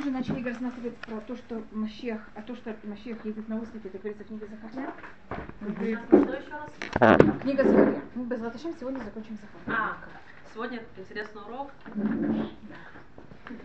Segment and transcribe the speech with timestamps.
[0.00, 3.98] уже начали рассматривать про то, что Машех, а то, что Машех едет на ослепе, это
[3.98, 4.80] говорится в книге еще
[6.50, 7.40] раз?
[7.42, 8.02] Книга Захария.
[8.14, 9.78] Мы без Латышем сегодня закончим Захария.
[9.78, 9.96] А,
[10.54, 11.70] сегодня интересный урок.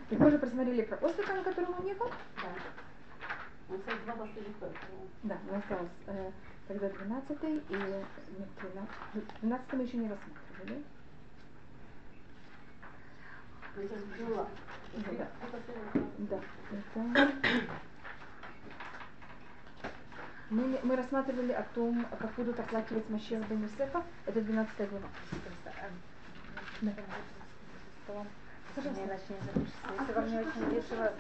[0.10, 2.12] И мы уже просмотрели про ослика, на котором он ехал.
[3.70, 4.56] Он всего два последних.
[5.24, 6.32] Да, у нас осталось э,
[6.68, 8.06] тогда 12 и нет,
[9.14, 10.84] 12, 12 мы еще не рассматривали.
[14.20, 14.48] Была.
[14.96, 15.28] Да.
[16.18, 16.40] Да,
[16.72, 17.32] это...
[20.50, 24.04] Мы, мы рассматривали о том, как будут оплакивать Машех бен Юсефа.
[24.26, 25.08] Это 12 глава.
[29.98, 31.14] Если вам не очень весело,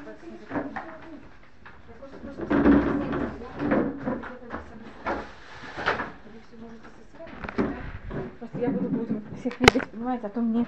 [8.39, 10.65] Просто я буду будем всех видеть, понимаете, а то мне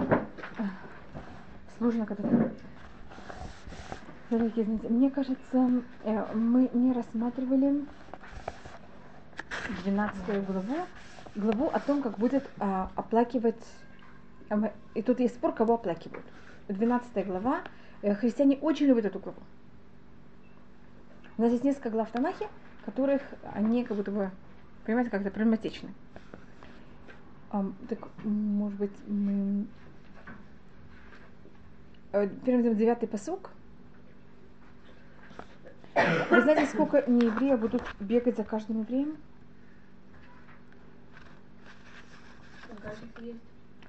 [1.78, 2.52] сложно когда
[4.30, 7.86] Дорогие, мне кажется, э, мы не рассматривали
[9.86, 10.76] 12 главу,
[11.34, 13.64] главу о том, как будет а, оплакивать,
[14.50, 16.26] а и тут есть спор, кого оплакивают.
[16.68, 17.62] 12 глава,
[18.02, 19.40] э, христиане очень любят эту главу.
[21.38, 23.22] У нас есть несколько глав в которых
[23.54, 24.32] они как будто бы,
[24.86, 25.94] понимаете, как-то проблематичны.
[27.52, 29.68] Ам, так, может быть, мы...
[32.12, 33.52] Э, Первым девятый посук.
[36.30, 39.18] Вы знаете, сколько неевреев будут бегать за каждым евреем?
[42.82, 43.40] Кажется, есть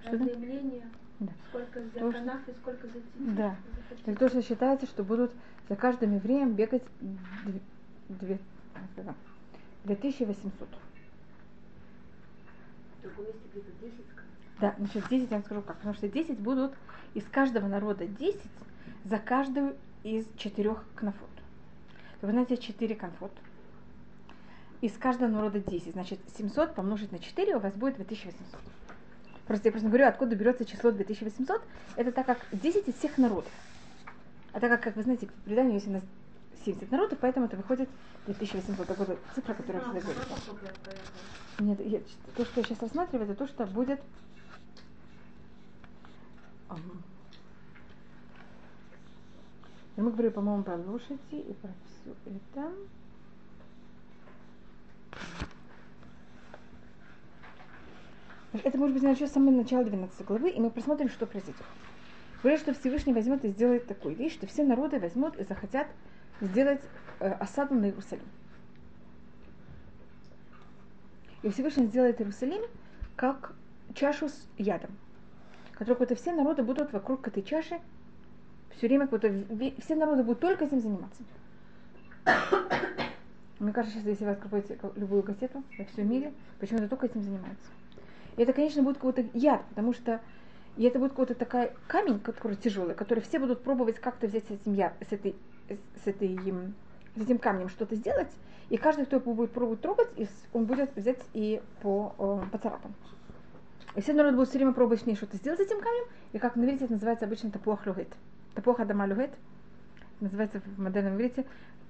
[0.02, 0.88] Что разные мнения.
[1.20, 1.32] Да.
[1.50, 3.34] Сколько за То, что- канав и сколько за тетив.
[3.36, 3.56] Да.
[4.04, 5.32] Так то, что считается, что будут
[5.68, 7.60] за каждым евреем бегать две,
[8.08, 8.38] две-
[8.74, 9.14] как это,
[9.84, 10.68] 2800.
[12.98, 14.32] В другом месте где-то 10 сказано.
[14.60, 15.76] Да, значит, 10 я вам скажу как.
[15.76, 16.72] Потому что 10 будут
[17.14, 18.40] из каждого народа 10
[19.04, 21.28] за каждую из четырех кнафот.
[22.22, 23.32] Вы знаете, 4 конфот.
[24.80, 25.92] Из каждого народа 10.
[25.92, 28.60] Значит, 700 помножить на 4 у вас будет 2800.
[29.46, 31.62] Просто я просто говорю, откуда берется число 2800.
[31.96, 33.50] Это так как 10 из всех народов.
[34.52, 36.02] А так как, как вы знаете, в предании есть у нас
[36.64, 37.88] 70 народов, поэтому это выходит
[38.26, 38.86] 2800.
[38.86, 40.34] Такая вот цифра, которая всегда говорится.
[41.60, 42.00] Нет, я-
[42.36, 44.00] то, что я сейчас рассматриваю, это то, что будет...
[46.68, 47.02] ам,
[49.98, 52.72] и мы говорили, по-моему, про лошади и про все это.
[58.52, 61.64] Это может быть начнем с самого начала 12 главы, и мы посмотрим, что произойдет.
[62.42, 65.88] Говорят, что Всевышний возьмет и сделает такую вещь, что все народы возьмут и захотят
[66.40, 66.80] сделать
[67.18, 68.22] э, осаду на Иерусалим.
[71.42, 72.62] И Всевышний сделает Иерусалим
[73.16, 73.52] как
[73.94, 74.92] чашу с ядом,
[75.72, 77.80] которую все народы будут вокруг этой чаши
[78.78, 81.22] все время, вот, ве- все народы будут только этим заниматься.
[83.58, 87.70] Мне кажется, сейчас, если вы откроете любую газету во всем мире, почему-то только этим занимаются.
[88.36, 90.20] И это, конечно, будет какой-то яд, потому что
[90.76, 94.50] и это будет какой-то такой камень, который тяжелый, который все будут пробовать как-то взять с
[94.50, 95.34] этим яд, с этой,
[96.04, 96.38] с этой,
[97.16, 98.30] с этим камнем что-то сделать,
[98.70, 100.08] и каждый, кто его будет пробовать трогать,
[100.52, 102.94] он будет взять и по, э, поцарапан.
[103.96, 106.38] И все народы будут все время пробовать с ней что-то сделать с этим камнем, и
[106.38, 108.14] как на это называется обычно тапуах люгет.
[108.54, 109.30] Тапуах адама люгет,
[110.20, 111.46] называется в модерном иврите,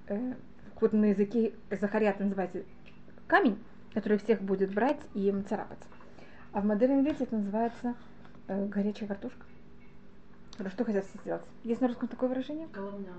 [0.07, 0.33] э,
[0.79, 2.63] вот на языке Захария это называется
[3.27, 3.57] камень,
[3.93, 5.79] который всех будет брать и им царапать.
[6.53, 7.95] А в модерном иврите это называется
[8.47, 9.45] э, горячая картошка.
[10.67, 11.41] Что хотят все сделать?
[11.63, 12.67] Есть на русском такое выражение?
[12.67, 13.11] Головня,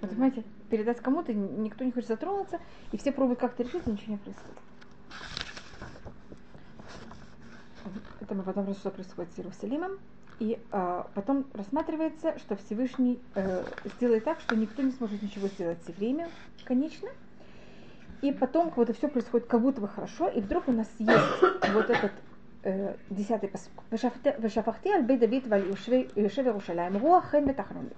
[0.00, 2.58] Вот, понимаете, передать кому-то, никто не хочет затронуться,
[2.90, 4.58] и все пробуют как-то решить, и ничего не происходит.
[8.20, 9.98] Это мы потом что происходит с Иерусалимом.
[10.42, 15.78] И а, потом рассматривается, что Всевышний э, сделает так, что никто не сможет ничего сделать
[15.84, 16.28] все время,
[16.64, 17.08] конечно.
[18.22, 21.42] И потом как будто все происходит как будто бы хорошо, и вдруг у нас есть
[21.72, 22.10] вот этот
[22.64, 23.70] э, десятый посуд.
[23.92, 27.92] Вешафахте аль бей Давид валь Юшев Иерушалаем руах хэн бетахроми.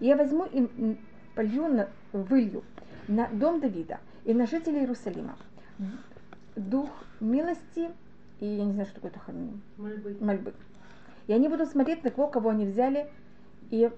[0.00, 0.96] Я возьму и
[1.36, 2.64] полью, на, вылью
[3.06, 5.36] на дом Давида и на жителей Иерусалима
[6.56, 6.90] дух
[7.20, 7.88] милости
[8.40, 10.16] и я не знаю, что такое таханим, Мольбы.
[10.20, 10.54] мольбы.
[11.28, 13.06] И они будут смотреть на того, кого они взяли
[13.70, 13.90] и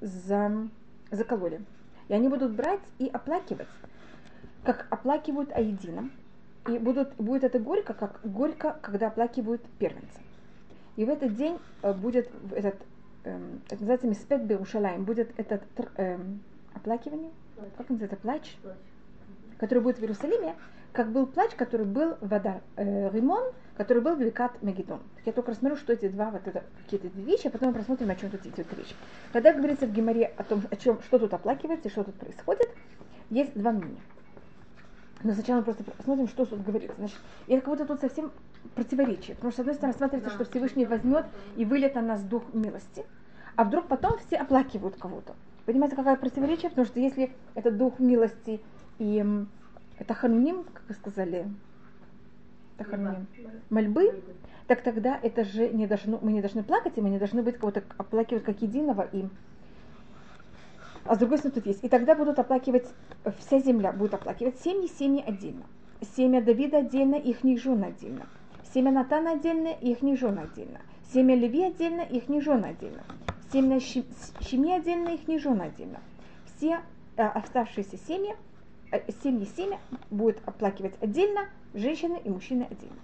[0.00, 0.68] за,
[1.10, 1.60] закололи.
[2.08, 3.66] И они будут брать и оплакивать,
[4.62, 6.12] как оплакивают едином.
[6.68, 10.20] И будут, будет это горько, как горько, когда оплакивают первенца.
[10.96, 12.76] И в этот день э, будет этот,
[13.24, 15.62] эм, это называется Миспет Берушалаем, будет этот
[15.96, 16.40] эм,
[16.74, 17.30] оплакивание,
[17.76, 18.56] как называется, плач,
[19.58, 20.54] который будет в Иерусалиме,
[20.92, 23.42] как был плач, который был в Адар э, Римон
[23.76, 25.00] который был Бекат Мегидон.
[25.24, 28.10] Я только рассмотрю, что эти два вот это какие-то две вещи, а потом мы посмотрим,
[28.10, 28.94] о чем тут идет речь.
[29.32, 32.68] Когда говорится в Геморе о том, о чем, что тут оплакивается и что тут происходит,
[33.30, 34.00] есть два мнения.
[35.22, 36.96] Но сначала мы просто посмотрим, что тут говорится.
[36.98, 37.16] Значит,
[37.48, 38.30] это как будто тут совсем
[38.74, 39.34] противоречие.
[39.36, 41.24] Потому что, с одной стороны, рассматривается, что Всевышний возьмет
[41.56, 43.06] и вылет на нас дух милости,
[43.56, 45.34] а вдруг потом все оплакивают кого-то.
[45.64, 46.68] Понимаете, какое противоречие?
[46.68, 48.60] Потому что если это дух милости
[48.98, 49.24] и
[49.98, 51.48] это хануним, как вы сказали,
[52.76, 53.26] это хануним,
[53.70, 54.22] мольбы,
[54.66, 57.58] так тогда это же не должно, мы не должны плакать, и мы не должны быть
[57.58, 59.26] кого-то оплакивать как единого и
[61.06, 61.84] а с другой стороны тут есть.
[61.84, 62.86] И тогда будут оплакивать,
[63.38, 65.64] вся земля будет оплакивать семьи, семьи отдельно.
[66.16, 68.26] Семя Давида отдельно, их жены отдельно.
[68.72, 70.80] Семя Натана отдельно, их жены отдельно.
[71.12, 73.02] Семя Леви отдельно, их жены отдельно.
[73.52, 76.00] Семя Шими отдельно, их жены отдельно.
[76.46, 76.80] Все
[77.16, 78.34] э, оставшиеся семьи,
[78.90, 79.78] э, семьи семя
[80.10, 81.42] будут оплакивать отдельно,
[81.74, 82.96] женщины и мужчины отдельно.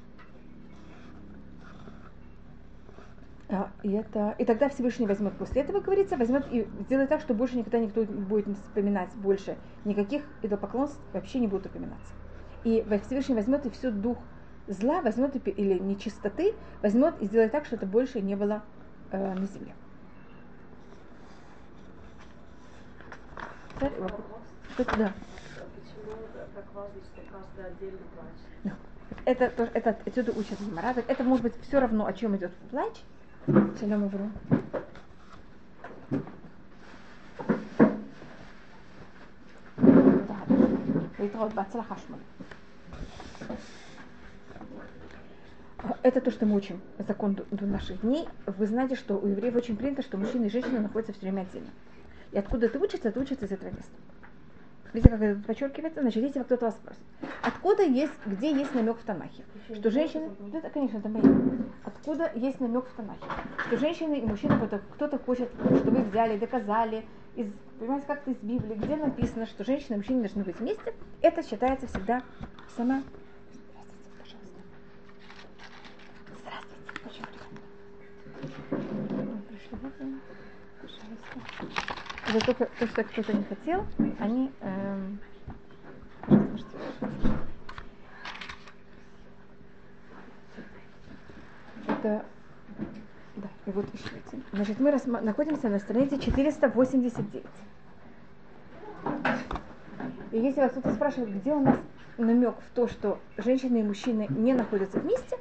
[3.53, 7.35] А, И, это, и тогда Всевышний возьмет после этого, говорится, возьмет и сделает так, что
[7.35, 12.13] больше никогда никто не будет вспоминать больше никаких идолопоклонств вообще не будут упоминаться.
[12.63, 14.19] И Всевышний возьмет и всю дух
[14.69, 18.63] зла, возьмет и, или нечистоты, возьмет и сделает так, что это больше не было
[19.11, 19.75] э, на земле.
[23.75, 24.25] Теперь вопрос.
[24.77, 25.13] Да.
[25.75, 26.13] Почему
[26.55, 27.99] так важно, что каждый отдельно?
[29.25, 30.95] это, тоже, это отсюда учат Гимара.
[31.07, 32.95] Это может быть все равно, о чем идет плач.
[33.79, 34.31] Салям Ивру.
[46.03, 48.29] Это то, что мы учим, закон до наших дней.
[48.47, 51.71] Вы знаете, что у евреев очень принято, что мужчина и женщина находятся все время отдельно.
[52.33, 53.93] И откуда это учится, это учится из этого места.
[54.93, 56.01] Видите, как это подчеркивается?
[56.01, 57.03] Значит, если кто-то вас спросит,
[57.43, 59.45] откуда есть, где есть намек в Танахе?
[59.73, 61.23] Что женщины, да, это, конечно, это мои.
[61.85, 63.25] Откуда есть намек в Танахе?
[63.67, 64.59] Что женщины и мужчины,
[64.95, 67.05] кто-то, хочет, чтобы вы взяли, доказали,
[67.37, 67.47] из,
[67.79, 71.87] понимаете, как-то из Библии, где написано, что женщины и мужчины должны быть вместе, это считается
[71.87, 72.23] всегда
[72.77, 73.03] сама...
[73.53, 74.61] Здравствуйте, пожалуйста.
[76.41, 77.59] Здравствуйте, очень приятно.
[78.73, 79.79] Ой, пришло
[82.31, 83.85] Это только то, что кто-то не хотел,
[84.21, 84.53] они...
[84.61, 85.19] эм.
[91.89, 92.25] Это...
[93.35, 94.45] Да, и вот еще один.
[94.53, 97.45] Значит, мы рассма- находимся на странице 489.
[100.31, 101.81] И если вас кто-то спрашивает, где у нас
[102.17, 105.37] намек в то, что женщины и мужчины не находятся вместе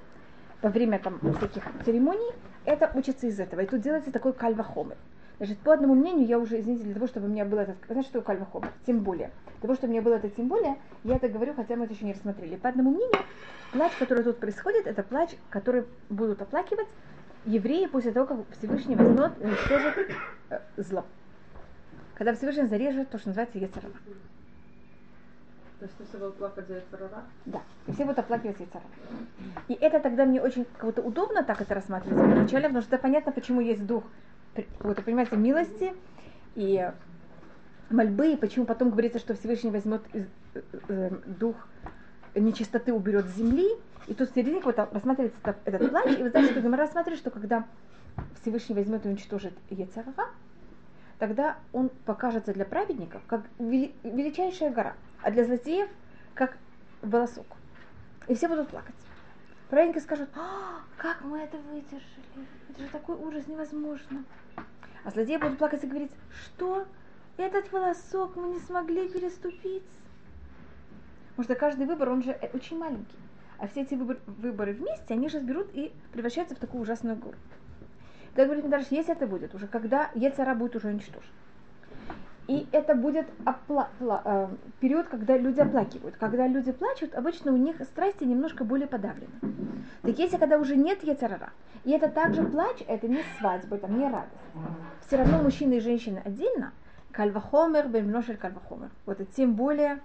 [0.64, 2.34] во время там всяких церемоний,
[2.66, 3.60] это учится из этого.
[3.60, 4.98] И тут делается такой кальвахомер.
[5.40, 8.10] Значит, по одному мнению, я уже, извините, для того, чтобы у меня было это, знаете,
[8.10, 8.74] что такое кальвахомер?
[8.86, 9.32] Тем более.
[9.60, 10.76] Для того, чтобы у меня было это тем более,
[11.06, 12.58] я это говорю, хотя мы это еще не рассмотрели.
[12.58, 13.24] По одному мнению,
[13.72, 16.88] плач, который тут происходит, это плач, который будут оплакивать
[17.46, 20.12] евреи после того, как Всевышний возьмет и уничтожит
[20.50, 21.06] э, зло.
[22.16, 23.94] Когда Всевышний зарежет то, что называется Ецарара.
[25.80, 27.24] То есть если вы плакать за Ецарара?
[27.46, 28.90] Да, и все будут оплакивать Ецарара.
[29.70, 33.62] И это тогда мне очень как-то удобно так это рассматривать вначале, потому что понятно, почему
[33.62, 34.04] есть дух,
[34.80, 35.94] вот, понимаете, милости
[36.56, 36.92] и
[37.90, 41.56] мольбы, и почему потом говорится, что Всевышний возьмет из- э, э, дух
[42.36, 43.68] нечистоты уберет с земли,
[44.08, 47.20] и тут в середине вот рассматривается этот, этот плач, и вы знаете, что Гомера рассматривает,
[47.20, 47.66] что когда
[48.42, 50.30] Всевышний возьмет и уничтожит Ецарара,
[51.18, 55.90] тогда он покажется для праведников как вели- величайшая гора, а для злодеев
[56.34, 56.58] как
[57.02, 57.48] волосок.
[58.28, 58.96] И все будут плакать.
[59.70, 64.24] Праведники скажут, «А, как мы это выдержали, это же такой ужас, невозможно.
[65.04, 66.12] А злодеи будут плакать и говорить,
[66.44, 66.88] что
[67.38, 69.84] этот волосок мы не смогли переступить.
[71.30, 73.18] Потому что каждый выбор, он же очень маленький.
[73.60, 77.38] А все эти выбор- выборы вместе, они же берут и превращаются в такую ужасную гору.
[78.36, 81.30] Так говорит Мидраш, если это будет уже, когда Ецара будет уже уничтожен.
[82.50, 84.48] И это будет опла- пла- э,
[84.80, 86.16] период, когда люди оплакивают.
[86.18, 89.30] Когда люди плачут, обычно у них страсти немножко более подавлены.
[90.02, 91.52] Так если когда уже нет Ецарара,
[91.84, 94.34] и это также плач, это не свадьба, это не радость.
[95.06, 96.74] Все равно мужчины и женщины отдельно,
[97.12, 98.90] кальвахомер, бемношель кальвахомер.
[99.06, 100.00] Вот это тем более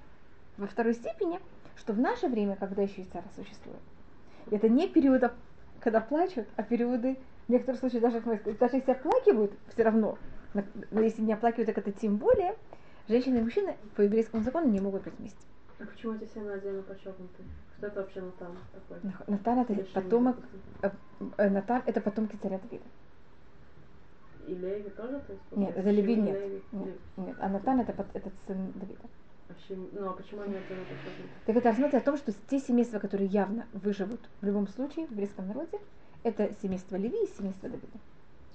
[0.59, 1.41] во второй степени,
[1.77, 3.81] что в наше время, когда еще Ецара существует,
[4.51, 5.31] это не периоды,
[5.81, 7.17] когда плачут, а периоды,
[7.49, 10.19] в некоторых случаях даже, даже если оплакивают, все равно,
[10.91, 12.57] но если не оплакивают, так это тем более,
[13.09, 15.39] женщины и мужчины по еврейскому закону не могут быть вместе.
[15.81, 17.43] А почему эти семь отдельно подчеркнуты?
[17.77, 19.11] Что это вообще Натан такой?
[19.11, 20.37] Нах- Натан это Решение, потомок,
[20.83, 20.91] э,
[21.37, 22.85] э, Натан это потомки царя Давида.
[24.47, 25.21] И Леви тоже?
[25.21, 26.41] То есть, Нет, это Леви нет.
[26.41, 26.63] Леви,
[27.17, 27.37] Нет.
[27.41, 29.01] А Натан это, это сын Давида.
[29.49, 29.53] А
[29.93, 30.75] Ну, а почему они это?
[31.47, 35.11] Так это рассматривает о том, что те семейства, которые явно выживут в любом случае в
[35.11, 35.79] еврейском народе,
[36.23, 37.99] это семейство Леви и семейство Давида.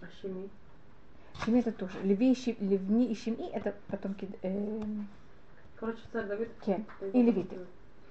[0.01, 0.49] А Шими?
[1.43, 1.99] Шими это тоже.
[2.03, 4.81] Леви и Ши- Левни и Шими это потомки э,
[5.75, 6.49] Короче, царь Давид.
[6.65, 7.57] Кен и левиты.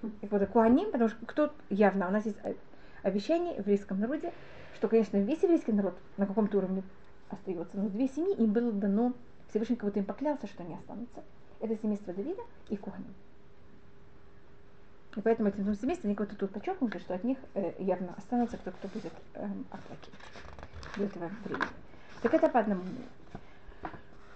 [0.02, 2.54] И вот Куаним, потому что кто явно, у нас есть э,
[3.02, 4.32] обещание в еврейском народе,
[4.76, 6.82] что, конечно, весь еврейский народ на каком-то уровне
[7.28, 9.12] остается, но две семьи им было дано,
[9.50, 11.22] Всевышний кого-то им поклялся, что они останутся.
[11.60, 13.14] Это семейство Давида и Куаним.
[15.16, 18.56] И поэтому этим двум семействам они кого-то тут подчеркнули, что от них э, явно останется
[18.56, 20.14] кто, кто будет эм, оплакивать
[20.96, 21.68] до этого времени.
[22.22, 23.06] Так это по одному мнению.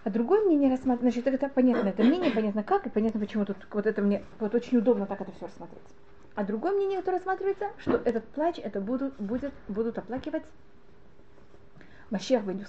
[0.04, 3.56] А другое мнение рассматривать, значит, это понятно, это мнение, понятно как, и понятно, почему тут
[3.70, 5.82] вот это мне вот очень удобно так это все рассмотреть.
[6.34, 10.42] А другое мнение, которое рассматривается, что этот плач, это будут, будет, будут оплакивать
[12.10, 12.64] Машех бен.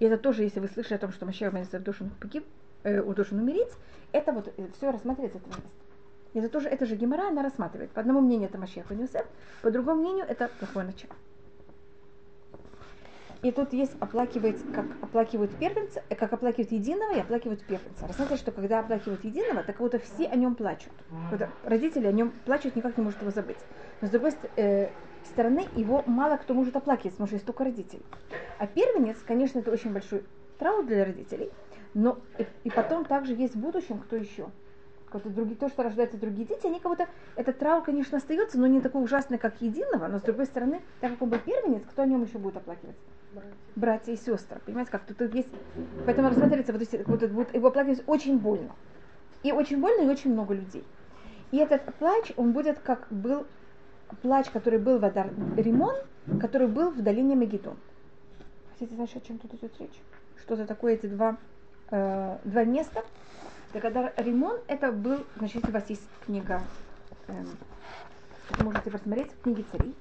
[0.00, 2.44] И это тоже, если вы слышали о том, что Машех бен должен погиб,
[2.82, 3.70] э, должен умереть,
[4.10, 5.62] это вот все рассматривается это место.
[6.34, 7.90] И это тоже, это же Гемора, она рассматривает.
[7.92, 9.08] По одному мнению это Машех бен
[9.62, 11.14] по другому мнению это плохое начало.
[13.42, 18.06] И тут есть оплакивать, как оплакивают первенца, э, как оплакивают единого и оплакивают первенца.
[18.06, 20.92] Рассмотрите, что когда оплакивают единого, так вот все о нем плачут.
[21.30, 23.58] Вот родители о нем плачут, никак не может его забыть.
[24.00, 24.90] Но с другой э,
[25.24, 28.02] стороны, его мало кто может оплакивать, потому что есть только родители.
[28.58, 30.24] А первенец, конечно, это очень большой
[30.58, 31.50] траур для родителей,
[31.94, 34.50] но и, и потом также есть в будущем кто еще.
[35.12, 37.06] Вот другие, то, что рождаются другие дети, они кого-то,
[37.36, 41.10] этот траур, конечно, остается, но не такой ужасный, как единого, но с другой стороны, так
[41.10, 42.96] как он был первенец, кто о нем еще будет оплакивать?
[43.76, 44.60] Братья и сестры.
[44.64, 45.48] Понимаете, как тут, тут есть.
[46.04, 48.74] Поэтому рассматривается, вот, вот, вот его оплакивать очень больно.
[49.42, 50.84] И очень больно, и очень много людей.
[51.50, 53.46] И этот плач, он будет как был
[54.22, 55.94] плач, который был в Адар Римон,
[56.40, 57.76] который был в долине Мегидон.
[58.72, 60.00] Хотите знать, о чем тут идет речь?
[60.40, 61.36] Что за такое эти два,
[61.90, 63.04] э, два места?
[63.72, 66.62] Так Адар Римон, это был, значит, у вас есть книга,
[67.26, 69.94] вы можете посмотреть в книге царей.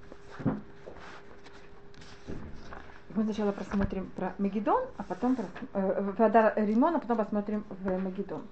[3.14, 7.90] Мы сначала просмотрим про Мегидон, а потом про э, Адар Римон, а потом посмотрим в
[8.02, 8.48] Мегидон.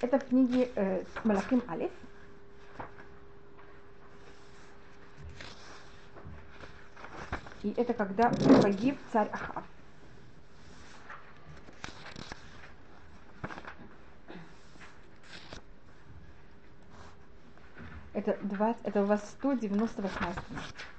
[0.00, 1.90] Это в книге э, Малахим Алиф.
[7.62, 8.30] И это когда
[8.60, 9.64] погиб царь Ахав.
[18.12, 20.93] Это, 20, это у вас 198 страница.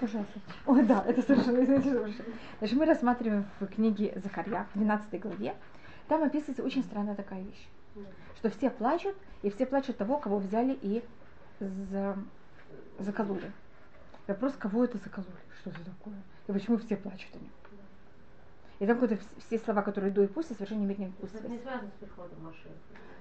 [0.00, 0.40] Пожалуйста.
[0.66, 2.12] Ой, да, это совершенно.
[2.58, 5.54] Значит, мы рассматриваем в книге Закарья, в 12 главе.
[6.08, 7.68] Там описывается очень странная такая вещь.
[8.36, 11.02] Что все плачут, и все плачут того, кого взяли и
[11.60, 12.16] за...
[12.98, 13.52] закололи.
[14.26, 15.30] Вопрос, кого это закололи?
[15.60, 16.14] Что это такое?
[16.48, 17.50] И почему все плачут о нем?
[18.78, 21.38] И там какие-то вс- все слова, которые до и после, совершенно не имеют никакой Это
[21.38, 21.52] связи.
[21.52, 22.74] не связано с приходом Машеха.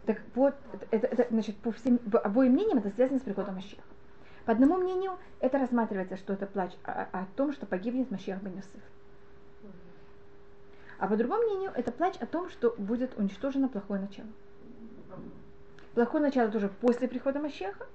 [0.08, 3.56] Так вот, это, это- это, значит, по всем, по обоим мнениям это связано с приходом
[3.56, 3.82] Машеха.
[4.46, 8.56] По одному мнению, это рассматривается, что это плач о, о том, что погибнет Машех бен
[8.56, 8.82] Йосеф.
[10.98, 14.28] А по другому мнению, это плач о том, что будет уничтожено плохое начало.
[15.94, 17.86] Плохое начало тоже после прихода Машеха.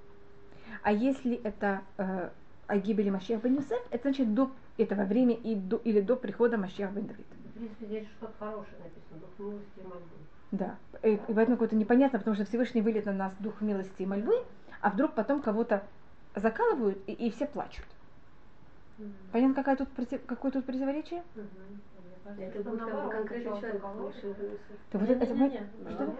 [0.83, 2.29] А если это э,
[2.67, 6.57] о гибели Машеха бен Йосеф, это значит до этого времени и до, или до прихода
[6.57, 7.25] Машеха бен Давид.
[7.55, 9.19] В принципе, здесь что-то хорошее написано.
[9.19, 10.05] Дух милости и мольбы.
[10.51, 10.75] Да.
[11.03, 14.43] И, и поэтому какое-то непонятно, потому что Всевышний вылет на нас дух милости и мольбы,
[14.81, 15.83] а вдруг потом кого-то
[16.39, 17.85] закалывают, и, и все плачут.
[19.31, 21.23] Понятно, какая тут, против- какое тут противоречие?
[22.25, 23.83] Это будет как конкретный человек.
[23.83, 24.35] Машех.
[24.91, 25.67] То вот это, Не-не-не.
[25.89, 26.15] что?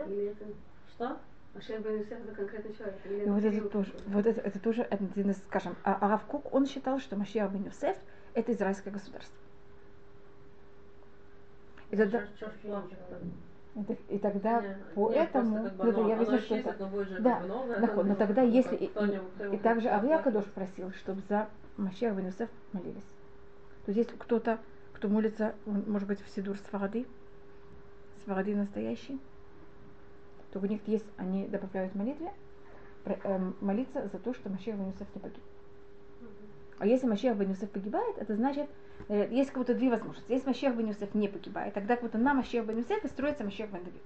[0.89, 1.17] Что?
[1.55, 2.95] Машех бен Юсеф это конкретный человек.
[3.05, 6.53] Или И вот это тоже, вот это, это тоже один из, скажем, а Арав Кук,
[6.53, 7.97] он считал, что Машиах бен Юсеф
[8.35, 9.35] это израильское государство.
[11.89, 12.99] И тогда, Чё ж плачет?
[14.09, 16.55] И тогда Не, поэтому, нет, просто как бы ну, да, оно- я оно вижу, что
[16.55, 19.57] исчезнет, это, но будет же Да, новое, нахуй, но тогда если, как и, кто-нибудь- и
[19.57, 20.23] также Авия заплачет.
[20.23, 22.95] Кадош просил, чтобы за Машиах бен Юсеф молились.
[23.85, 24.59] То есть если кто-то,
[24.93, 27.05] кто молится, может быть, в Сидур Сфаради,
[28.23, 29.19] Сфаради настоящий,
[30.51, 32.31] то у них есть, они добавляют молитве,
[33.05, 35.43] эм, молиться за то, что Машиах бен Юсеф не погиб.
[36.79, 38.69] А если Машиах бен Юсеф погибает, это значит,
[39.07, 40.31] э, есть как будто две возможности.
[40.31, 43.43] Если Машиах бен Юсеф не погибает, тогда как будто на Машиах бен Юсеф и строится
[43.43, 44.01] Машиах бен Давид.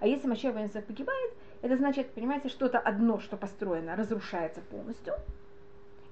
[0.00, 5.14] А если Машиах бен Юсеф погибает, это значит, понимаете, что-то одно, что построено, разрушается полностью.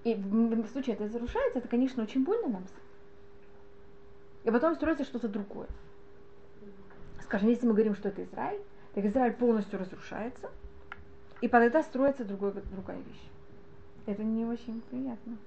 [0.04, 2.64] И в, случае это разрушается, это, конечно, очень больно нам.
[4.44, 5.68] И потом строится что-то другое.
[7.22, 8.60] Скажем, если мы говорим, что это Израиль,
[8.94, 10.50] так Израиль полностью разрушается,
[11.40, 13.22] и тогда строится другой, другая вещь.
[14.06, 15.38] Это не очень приятно.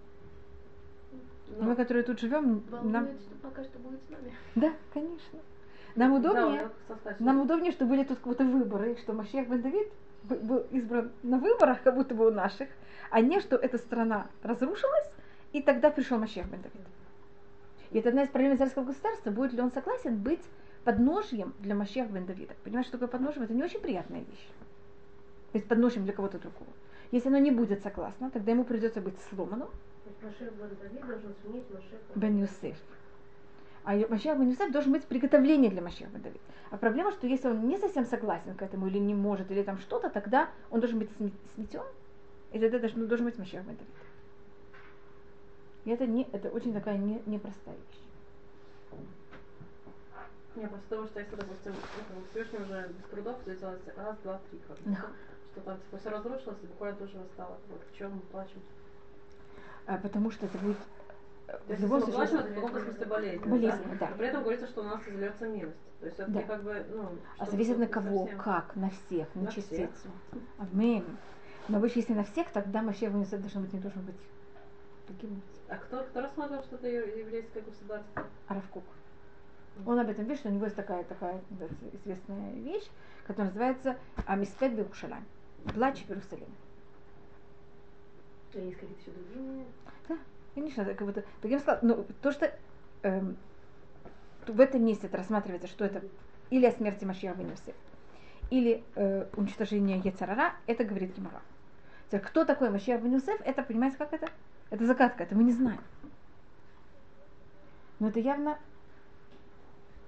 [1.47, 3.07] Ну, мы, которые тут живем, нам...
[3.07, 4.33] Что пока что будет с нами.
[4.55, 5.39] Да, конечно.
[5.95, 9.87] Нам Да, удобнее, сказать, нам удобнее, что были тут какие-то выборы, что Машех бен Давид
[10.23, 12.67] бы- был избран на выборах, как будто бы у наших,
[13.11, 15.09] а не что эта страна разрушилась,
[15.53, 16.87] и тогда пришел Машех бен Давид.
[17.91, 20.41] И это одна из проблем израильского государства, будет ли он согласен быть
[20.83, 22.53] подножьем для Машех бен Давида.
[22.63, 23.43] Понимаешь, что такое подножьем?
[23.43, 24.47] Это не очень приятная вещь.
[25.51, 26.71] То есть подножьем для кого-то другого.
[27.11, 29.69] Если оно не будет согласно, тогда ему придется быть сломанным,
[30.25, 31.97] Машех бен Давид должен сменить Машеха.
[32.15, 32.77] Бен Юсеф.
[33.83, 36.41] А Машех Бен Юсеф должен быть приготовление для Машеха Бен Давид.
[36.71, 39.77] А проблема, что если он не совсем согласен к этому или не может, или там
[39.77, 41.83] что-то, тогда он должен быть сме- сметен,
[42.51, 43.93] и тогда должен, должен быть Машех Бен Давид.
[45.85, 48.01] И это, не, это очень такая не, непростая вещь.
[50.55, 54.59] Не, просто потому что если, допустим, это Всевышний уже без трудов сделать раз, два, три,
[54.67, 54.89] как что,
[55.51, 57.57] что там типа все разрушилось, и буквально тоже восстало.
[57.69, 58.61] Вот в чем мы плачем.
[59.87, 60.77] А, потому что это будет
[61.47, 63.45] э, То в есть любом если мы случае плачем, это в каком-то смысле болезнь.
[63.49, 64.09] болезнь, да.
[64.09, 65.77] Но при этом говорится, что у нас изольется милость.
[65.99, 66.41] То есть Да.
[66.43, 67.09] как бы, ну...
[67.37, 69.63] А зависит на кого, совсем- как, на всех, на, На всех.
[69.63, 70.09] частицу.
[70.57, 71.05] Аминь.
[71.67, 72.89] Но выше, если на всех, тогда Бен
[73.21, 74.15] Юсеф должен быть, не должен быть
[75.07, 78.23] таким А кто, кто рассматривал, что это ев- еврейское государство?
[78.47, 78.83] Аравкук.
[79.85, 82.87] Он об этом пишет, у него есть такая, такая да, известная вещь,
[83.27, 85.25] которая называется Амиспет Бирушалам.
[85.73, 86.47] Плач в Иерусалиме.
[88.55, 89.65] А есть какие-то еще другие мнения?
[90.55, 92.49] Конечно, как будто, бы сказала, ну, то, что
[93.03, 93.35] эм,
[94.47, 96.01] в этом месте это рассматривается, что это
[96.49, 97.75] или о смерти Машиаха бен Йосеф,
[98.51, 101.41] или э, уничтожение Ецарара, это говорит Гимара.
[102.09, 104.29] Кто такой Машиах бен Йосеф, это, понимаете, как это?
[104.69, 105.81] Это загадка, это мы не знаем.
[107.99, 108.57] Но это явно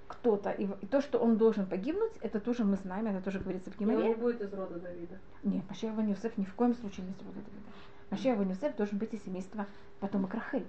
[0.06, 0.50] кто-то.
[0.50, 3.84] И, то, что он должен погибнуть, это тоже мы знаем, это тоже говорится в И
[3.84, 4.08] он Гимаре.
[4.08, 5.18] не будет из рода Давида.
[5.42, 7.68] Нет, Машех бен Юсеф ни в коем случае не из рода Давида.
[8.10, 9.66] Машех бен Юсеф должен быть из семейства
[10.00, 10.66] потомок Рахель.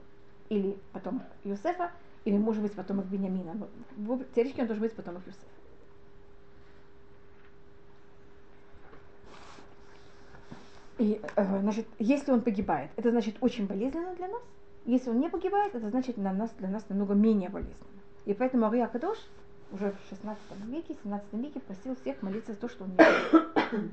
[0.49, 1.91] Или потомок Юсефа,
[2.25, 3.53] или может быть потомок Бениамина.
[3.97, 5.45] Но в- теоретически он должен быть потомок Юсефа.
[10.97, 14.41] И, э, значит, если он погибает, это значит очень болезненно для нас.
[14.85, 18.01] Если он не погибает, это значит для нас, для нас намного менее болезненно.
[18.25, 19.17] И поэтому Ария Кадош
[19.71, 22.95] уже в 16 веке, 17 веке просил всех молиться за то, что он не
[23.71, 23.91] погиб.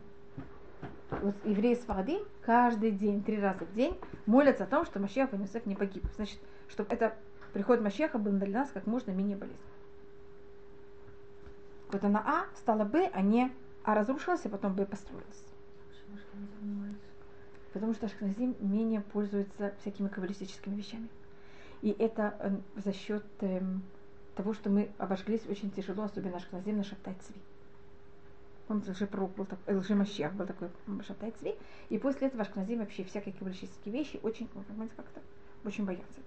[1.44, 5.42] Евреи с Фарадим каждый день, три раза в день молятся о том, что Машех бен
[5.42, 6.04] Йосеф не погиб.
[6.16, 6.38] Значит,
[6.68, 7.14] чтобы это
[7.52, 9.62] приход Машеха был для нас как можно менее болезненно.
[11.92, 13.52] Вот она А стала Б, а не
[13.84, 15.44] А разрушилась, а потом Б построилась.
[17.72, 21.08] Потому что Ашкназим менее пользуется всякими каббалистическими вещами.
[21.82, 23.82] И это э, за счет эм,
[24.34, 27.40] того, что мы обожглись очень тяжело, особенно Ашкназим, на Шабтай Цви.
[28.66, 31.54] Помните, лжепророк был такой, э, лжемащех был такой м, Шабтай Цви.
[31.88, 35.20] И после этого Ашкназим вообще всякие каббалистические вещи очень, ну, понимаете, как-то
[35.64, 36.20] очень боятся.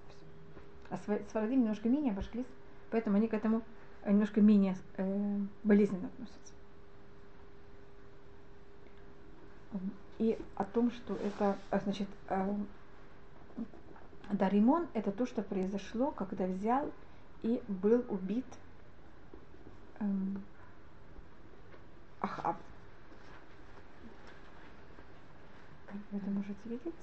[0.89, 2.47] А Сфа- Сфарадим немножко менее обожглись,
[2.91, 3.61] поэтому они к этому
[4.03, 6.53] э, немножко менее э, болезненно относятся.
[10.17, 12.55] И о том, что это, а, значит, э,
[14.31, 16.89] Даримон это то, что произошло, когда взял
[17.43, 18.45] и был убит
[22.21, 22.57] эм, Ахаб.
[26.11, 26.93] Вы это можете видеть?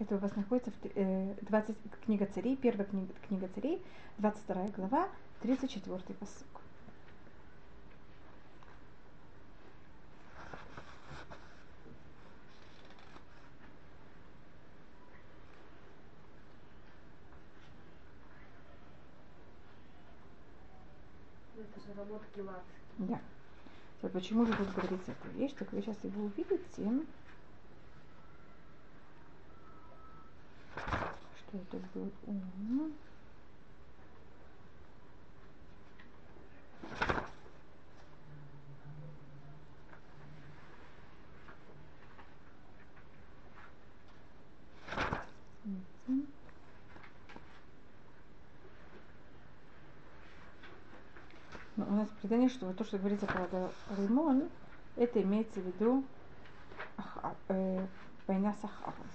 [0.00, 3.80] Это у вас находится в э, 20, книга царей, первая книга, книга царей,
[4.18, 5.08] 22 глава,
[5.40, 6.46] 34 посыл.
[21.56, 22.23] Это же работа Гилат.
[22.36, 23.20] Да.
[23.98, 25.52] Теперь, почему же тут говорится эта вещь?
[25.56, 26.60] Так вы сейчас его увидите.
[30.76, 32.92] Что это был он?
[51.76, 52.23] Смотрите.
[52.34, 54.48] Но у нас предание, что то, что говорится про Римон,
[54.96, 56.04] это имеется в виду
[57.48, 57.86] э,
[58.26, 59.06] война с Ахавом.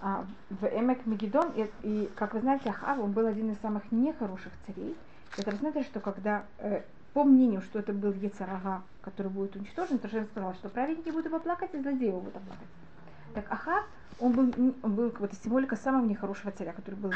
[0.00, 3.92] А в Эмек Мегидон, и, и, как вы знаете, Ахав, он был один из самых
[3.92, 4.96] нехороших царей.
[5.36, 10.08] Это рассматривает, что когда, э, по мнению, что это был Ецарага, который будет уничтожен, то
[10.08, 12.68] Шем сказал, что праведники будут его плакать, и злодеи его будут оплакать.
[13.38, 13.84] Так Ахав,
[14.18, 17.14] он был, он был как будто символика самого нехорошего царя, который был в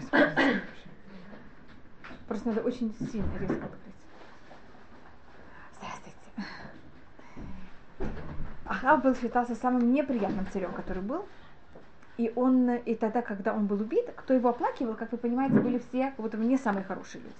[0.00, 0.62] Израиле.
[2.26, 3.94] Просто надо очень сильно резко открыть.
[5.78, 6.18] Здравствуйте.
[8.64, 11.28] Ахав был считался самым неприятным царем, который был.
[12.16, 15.78] И он, и тогда, когда он был убит, кто его оплакивал, как вы понимаете, были
[15.78, 17.36] все как будто не самые хорошие люди.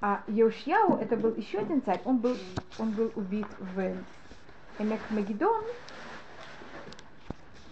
[0.00, 2.36] А Еушьяу, это был еще один царь, он был,
[2.78, 3.96] он был убит в
[4.80, 5.62] Эмек Магидон.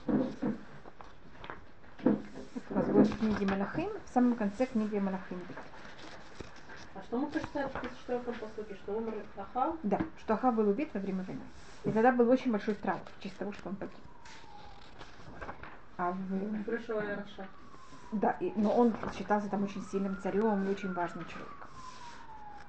[0.07, 0.21] Это
[2.69, 5.41] у вас будет в книге Малахим, в самом конце книги Малахим.
[6.95, 9.77] А что мы прочитали в 34 посылке, что умер Ахав?
[9.85, 11.41] Да, что Ахав был убит во время войны.
[11.85, 13.97] И тогда был очень большой траур в честь того, что он погиб.
[15.97, 16.65] А в...
[16.65, 17.49] Пришел Яроша.
[18.13, 21.69] Да, и, но он считался там очень сильным царем и очень важным человеком.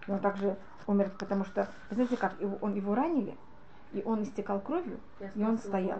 [0.07, 3.37] И он также умер, потому что, вы знаете как, его, он, его ранили,
[3.93, 5.99] и он истекал кровью, Я и он стоял.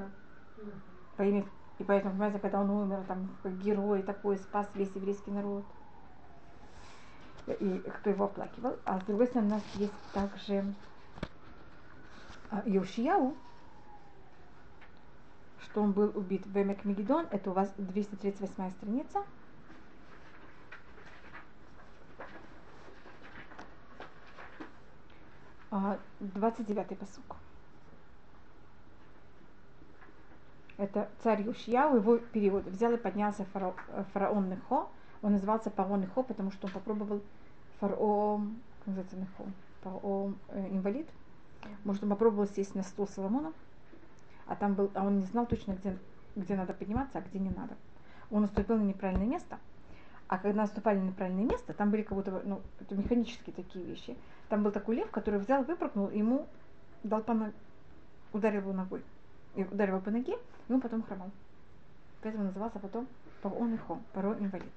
[1.18, 1.24] да.
[1.80, 3.30] И поэтому, понимаете, когда он умер, там
[3.64, 5.64] герой такой, спас весь еврейский народ.
[7.48, 8.78] И кто его оплакивал.
[8.86, 10.66] А с другой стороны, у нас есть также
[12.52, 13.36] а, Йошияу,
[15.62, 17.28] что он был убит в Эмек Мегидон.
[17.32, 19.24] Это у вас 238 страница.
[25.72, 27.38] А, 29 посук.
[30.80, 32.66] Это царь Юшьяу, его перевод.
[32.66, 33.74] Взял и поднялся фараон,
[34.14, 34.88] фараон Нехо.
[35.22, 37.22] Он назывался фараон Нехо, потому что он попробовал
[37.82, 39.44] фараон, как называется Нехо?
[39.84, 41.06] Фараон э, инвалид.
[41.84, 43.52] Может, он попробовал сесть на стул Соломона,
[44.48, 45.98] а там был, а он не знал точно, где,
[46.38, 47.76] где надо подниматься, а где не надо.
[48.32, 49.60] Он наступил на неправильное место,
[50.30, 54.16] а когда наступали на неправильное место, там были как будто, ну, это механические такие вещи.
[54.48, 56.48] Там был такой лев, который взял, выпрыгнул, ему
[57.04, 57.54] дал по ног-
[58.32, 59.04] ударил его ногой.
[59.56, 60.38] Ударил его по ноге,
[60.70, 61.32] и он потом хромал.
[62.22, 63.08] Поэтому назывался потом
[63.42, 64.72] Парон Ихо, Паро инвалид.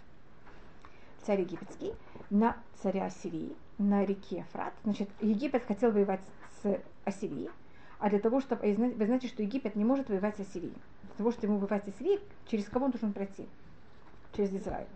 [1.24, 1.92] Царь египетский
[2.30, 4.72] на царя Ассирии, на реке Ефрат.
[4.82, 6.22] Значит, Египет хотел воевать
[6.62, 7.50] с Ассирией,
[7.98, 8.62] а для того, чтобы...
[8.72, 10.74] Вы знаете, что Египет не может воевать с Ассирией.
[11.02, 13.46] Для того, чтобы ему воевать с Ассирией, через кого он должен пройти?
[14.34, 14.88] Через Израиль.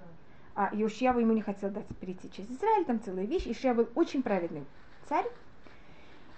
[0.55, 3.47] А Иошьява ему не хотел дать перейти через Израиль, там целая вещь.
[3.47, 4.65] Ишия был очень праведный
[5.09, 5.27] царь,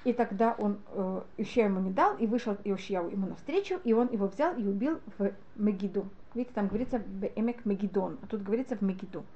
[0.08, 4.10] и тогда он э, Ишия ему не дал, и вышел Иошияу ему навстречу, и он
[4.10, 6.08] его взял и убил в Мегиду.
[6.32, 9.26] Видите, там говорится в Эмек Мегидон, а тут говорится в Мегиду.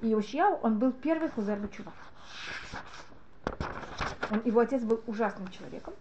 [0.00, 1.92] И Иошияу, он был первый хузар Чува.
[4.32, 5.94] Он, его отец был ужасным человеком.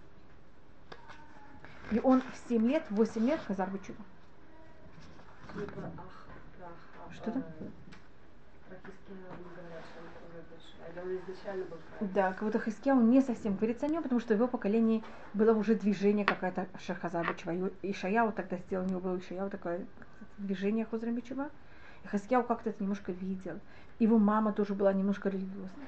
[1.92, 4.04] И он в 7 лет, 8 лет хазар Чува.
[7.24, 7.44] Типа
[11.08, 12.14] он изначально был правильный.
[12.14, 15.54] Да, как будто Хискияу не совсем говорится о нем, потому что в его поколении было
[15.54, 17.72] уже движение какое-то Шахаза Бачува.
[17.82, 19.86] И Ишаяу тогда сделал, у него было Ишаяу такое
[20.38, 21.50] движение Хозра Бачува.
[22.04, 23.60] И Хискияу как-то это немножко видел.
[24.00, 25.88] Его мама тоже была немножко религиозной.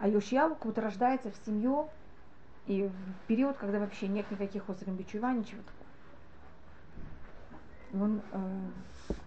[0.00, 1.88] А Йошияу как будто рождается в семью
[2.66, 5.80] и в период, когда вообще нет никаких Хозра Бачува, ничего такого.
[8.04, 8.60] Он, э,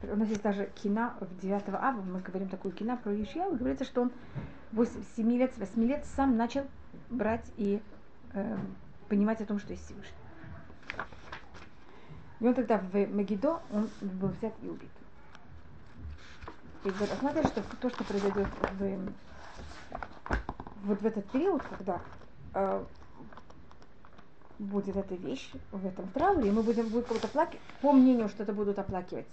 [0.03, 3.57] у нас есть даже кина в 9 ава, мы говорим такую кина про Ишияу, и
[3.57, 4.11] говорится, что он
[4.71, 6.65] 8, 7 лет, с 8 лет сам начал
[7.09, 7.81] брать и
[8.33, 8.57] э,
[9.09, 10.17] понимать о том, что есть Всевышний.
[12.39, 14.89] И он тогда в Мегидо, он был взят и убит.
[16.83, 18.99] И вот смотрите, что то, что произойдет в,
[20.83, 22.01] вот в этот период, когда
[22.53, 22.83] э,
[24.59, 28.43] будет эта вещь в этом трауре, и мы будем будет кого-то плакать, по мнению, что
[28.43, 29.27] это будут оплакивать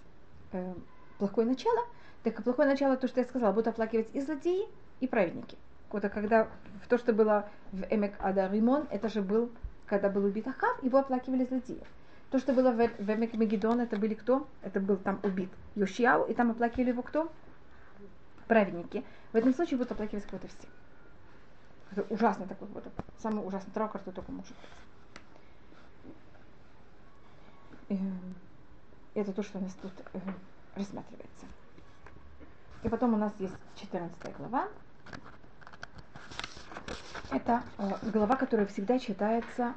[0.52, 0.74] э,
[1.18, 1.86] плохое начало,
[2.22, 4.68] так плохое начало, то, что я сказала, будут оплакивать и злодеи,
[5.00, 5.56] и праведники.
[5.90, 6.48] Вот, а когда
[6.84, 9.50] в то, что было в Эмек Адаримон, это же был,
[9.86, 11.82] когда был убит Ахав, его оплакивали злодеи.
[12.30, 14.46] То, что было в, Эмек Мегидон, это были кто?
[14.62, 17.30] Это был там убит Йошияу, и там оплакивали его кто?
[18.46, 19.04] Праведники.
[19.32, 20.68] В этом случае будут оплакивать кого-то все.
[21.90, 22.84] Это ужасный такой вот,
[23.18, 24.52] самый ужасный траур, который только может
[27.88, 27.98] быть.
[29.14, 30.18] Это то, что у нас тут э,
[30.76, 31.46] рассматривается.
[32.82, 34.68] И потом у нас есть 14 глава.
[37.30, 39.74] Это э, глава, которая всегда читается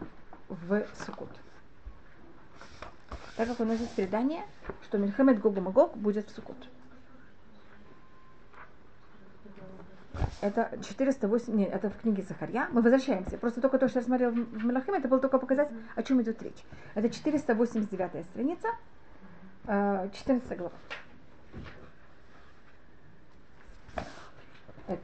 [0.50, 1.30] в Сукот.
[3.36, 4.44] Так как у нас есть предание,
[4.84, 6.68] что Мельхамед Гогу Магог будет в Сукот.
[10.42, 12.68] Это 408, нет, это в книге Захарья.
[12.72, 13.38] Мы возвращаемся.
[13.38, 16.42] Просто только то, что я смотрела в Мелахим, это было только показать, о чем идет
[16.44, 16.64] речь.
[16.94, 18.68] Это 489 страница,
[19.66, 20.74] 14 глава.
[24.88, 25.02] Это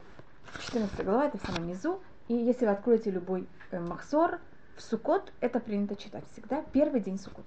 [0.60, 2.00] 14 глава, это в самом низу.
[2.28, 4.38] И если вы откроете любой э, махсор,
[4.76, 7.46] в Сукот это принято читать всегда первый день Сукот.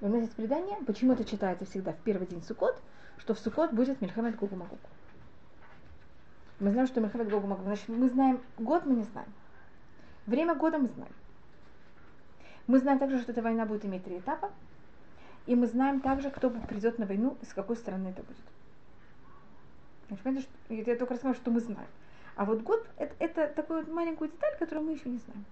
[0.00, 2.80] У нас есть предание, почему это читается всегда в первый день Сукот,
[3.18, 4.80] что в Сукот будет Мельхамед Гогу Магук.
[6.58, 7.64] Мы знаем, что Мельхамед Гогу Магук.
[7.64, 9.32] Значит, мы знаем год, мы не знаем.
[10.26, 11.12] Время года мы знаем.
[12.66, 14.50] Мы знаем также, что эта война будет иметь три этапа.
[15.46, 18.36] И мы знаем также, кто придет на войну и с какой стороны это будет.
[20.22, 21.88] Понимаете, я только рассказываю, что мы знаем.
[22.36, 25.44] А вот год это, это такую вот маленькую деталь, которую мы еще не знаем.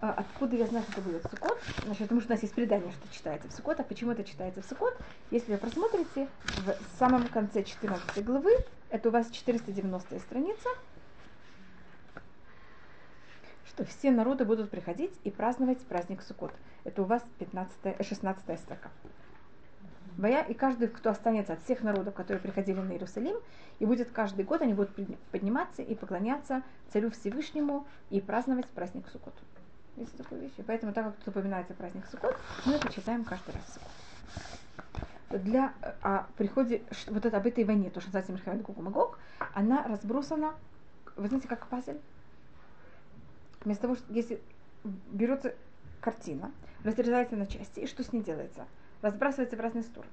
[0.00, 1.58] А откуда я знаю, что это будет Сукот?
[1.84, 3.78] Значит, потому что у нас есть предание, что читается в Сукот.
[3.78, 4.96] А почему это читается в Сукот?
[5.30, 6.28] Если вы просмотрите,
[6.66, 8.50] в самом конце 14 главы,
[8.90, 10.68] это у вас 490 страница,
[13.74, 16.52] что все народы будут приходить и праздновать праздник Сукот.
[16.84, 18.90] Это у вас 15, 16 э, строка.
[20.18, 23.36] Боя, и каждый, кто останется от всех народов, которые приходили на Иерусалим,
[23.78, 24.94] и будет каждый год, они будут
[25.30, 29.34] подниматься и поклоняться Царю Всевышнему и праздновать праздник Сукот.
[29.96, 30.52] Есть такая вещь.
[30.58, 33.78] И поэтому, так как тут упоминается праздник Сукот, мы это читаем каждый раз.
[35.30, 39.18] Для, а приходе, вот это об этой войне, то, что называется Гог Магог,
[39.54, 40.54] она разбросана,
[41.16, 41.98] вы знаете, как пазель?
[43.64, 44.40] Вместо того, что если
[44.84, 45.54] берется
[46.00, 46.52] картина,
[46.84, 48.66] разрезается на части, и что с ней делается?
[49.02, 50.10] Разбрасывается в разные стороны.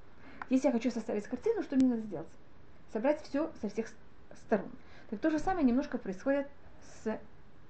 [0.49, 2.27] Если я хочу составить картину, что мне надо сделать?
[2.93, 3.87] Собрать все со всех
[4.45, 4.69] сторон.
[5.09, 6.47] Так то же самое немножко происходит
[7.03, 7.19] с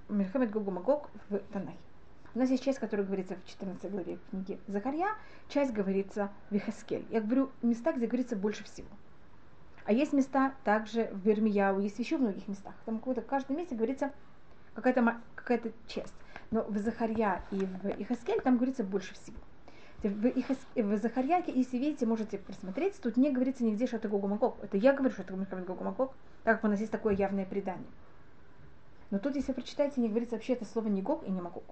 [0.10, 1.78] Мельхамед Гогу Магог в Танахе.
[2.36, 5.16] У нас есть часть, которая говорится в 14 главе книги Захарья,
[5.48, 7.06] часть говорится в Вихаскель.
[7.10, 8.88] Я говорю места, где говорится больше всего.
[9.86, 12.76] А есть места также в Вермияу, есть еще в многих местах.
[12.86, 14.12] Там в каждом месте говорится
[14.74, 16.14] какая-то какая часть.
[16.52, 19.38] Но в Захарья и в Ихаскель там говорится больше всего.
[20.02, 24.28] В, Ихас, в Захарья, если видите, можете просмотреть, тут не говорится нигде, что это Гогу
[24.28, 24.58] Магог.
[24.62, 27.90] Это я говорю, что это Гогу Магог, так как у нас есть такое явное предание.
[29.12, 31.66] Но тут, если прочитаете, не говорится вообще это слово не Гог и не Магог.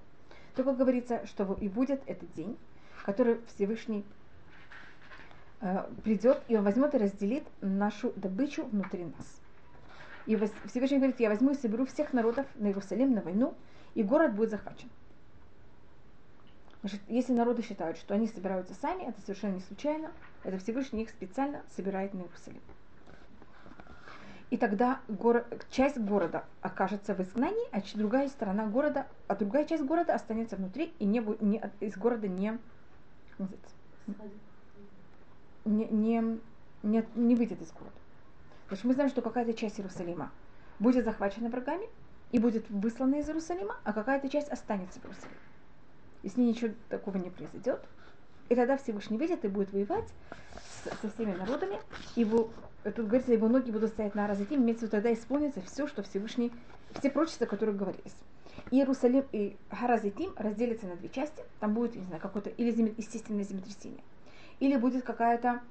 [0.56, 2.58] Только говорится, что и будет этот день,
[3.06, 4.04] который Всевышний
[5.62, 9.37] э, придет, и он возьмет и разделит нашу добычу внутри нас.
[10.28, 10.36] И
[10.66, 13.56] Всевышний говорит, я возьму и соберу всех народов на Иерусалим на войну,
[13.96, 14.90] и город будет захвачен.
[16.82, 20.12] Значит, если народы считают, что они собираются сами, это совершенно не случайно,
[20.44, 22.62] это Всевышний их специально собирает на Иерусалим.
[24.50, 29.84] И тогда город, часть города окажется в изгнании, а другая сторона города, а другая часть
[29.84, 32.58] города останется внутри и не, не, из города не,
[35.66, 36.40] не, не,
[36.84, 37.96] не, не выйдет из города.
[38.68, 40.30] Потому что мы знаем, что какая-то часть Иерусалима
[40.80, 41.88] будет захвачена врагами
[42.32, 45.38] и будет выслана из Иерусалима, а какая-то часть останется в Иерусалиме.
[46.24, 47.82] И с ней ничего такого не произойдет.
[48.50, 50.10] И тогда Всевышний выйдет и будет воевать
[50.84, 51.80] с, со всеми народами,
[52.16, 52.50] и его
[52.84, 56.04] тут говорится, его ноги будут стоять на Аразатим, имеется в виду, тогда исполнится все, что
[56.04, 56.52] Всевышний,
[57.00, 58.16] все прочества, которые говорились.
[58.72, 61.42] Иерусалим и Харазитим разделятся на две части.
[61.60, 64.04] Там будет, не знаю, какое-то или земле, естественное землетрясение,
[64.60, 65.62] или будет какая-то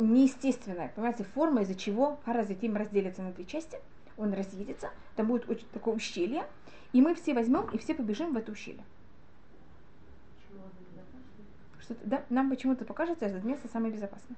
[0.00, 3.78] неестественная, понимаете, форма, из-за чего Харазитим разделится на две части,
[4.16, 6.46] он разъедется, там будет очень такое ущелье,
[6.92, 8.84] и мы все возьмем и все побежим в это ущелье.
[11.80, 14.36] Что да, нам почему-то покажется, что это место самое безопасное.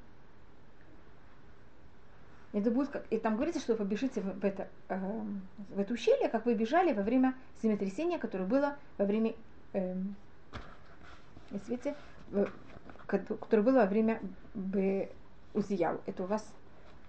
[2.53, 4.99] Это будет как, и там говорится, что вы побежите в, в, это, э,
[5.71, 9.35] в это ущелье, как вы бежали во время землетрясения, которое было во время,
[9.73, 9.97] э,
[11.51, 11.95] видите,
[12.31, 12.47] в,
[13.07, 14.21] которое было во время
[15.55, 16.01] Узияу.
[16.07, 16.47] Это у вас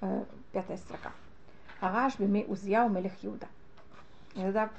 [0.01, 1.11] э, пятая строка.
[1.79, 3.47] Араш беме Узияу мелех Юда.
[4.33, 4.69] Тогда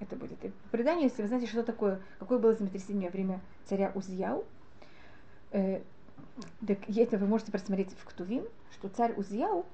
[0.00, 0.44] это будет.
[0.44, 4.44] И в предании, если вы знаете, что такое, какое было землетрясение во время царя Узияу,
[5.52, 5.80] э,
[6.66, 9.64] так это вы можете просмотреть в Ктувим, что царь Узияу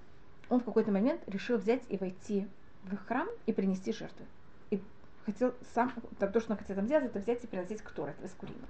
[0.48, 2.46] он в какой-то момент решил взять и войти
[2.85, 4.26] в храм и принести жертву.
[4.70, 4.83] И
[5.24, 8.22] хотел сам, то, что он хотел там сделать, это взять и приносить к Тору, это
[8.22, 8.66] воскурение.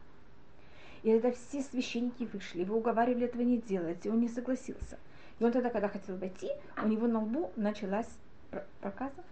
[1.03, 4.99] И тогда все священники вышли, его уговаривали этого не делать, и он не согласился.
[5.39, 6.51] И он тогда, когда хотел войти,
[6.83, 8.09] у него на лбу началась
[8.81, 9.25] проказа.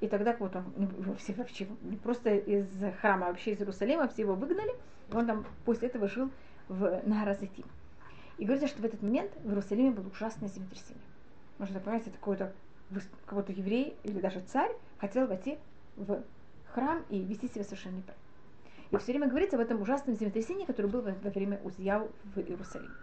[0.00, 1.66] И тогда вот он, его все вообще,
[2.02, 2.66] просто из
[3.00, 4.72] храма, а вообще из Иерусалима, все его выгнали,
[5.10, 6.30] и он там после этого жил
[6.68, 7.64] в Нагаразатим.
[8.38, 11.02] И говорится, что в этот момент в Иерусалиме было ужасное землетрясение.
[11.58, 12.52] Можно понять, это какой-то
[13.26, 15.58] какой-то еврей или даже царь хотел войти
[15.96, 16.22] в
[16.72, 18.27] храм и вести себя совершенно неправильно.
[18.90, 22.94] И все время говорится об этом ужасном землетрясении, которое было во время Узьяу в Иерусалиме.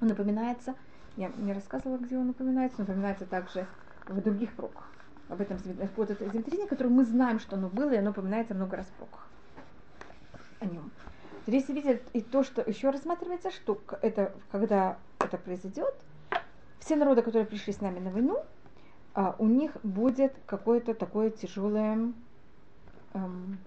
[0.00, 0.74] Он напоминается,
[1.16, 3.66] я не рассказывала, где он упоминается, он напоминается также
[4.06, 4.88] в других пророках.
[5.28, 5.58] Об этом
[5.96, 8.92] вот это землетрясение, которое мы знаем, что оно было, и оно упоминается много раз в
[8.92, 9.28] пророках
[10.60, 10.90] о нем.
[11.46, 15.94] Здесь видите и то, что еще рассматривается, что это, когда это произойдет,
[16.80, 18.44] все народы, которые пришли с нами на войну,
[19.14, 22.12] а, у них будет какое-то такое тяжелое,
[23.14, 23.58] эм,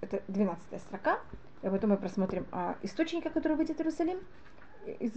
[0.00, 1.20] это 12 строка,
[1.62, 4.18] и потом мы просмотрим а, источника, который выйдет в Иерусалим.
[4.98, 5.12] Из,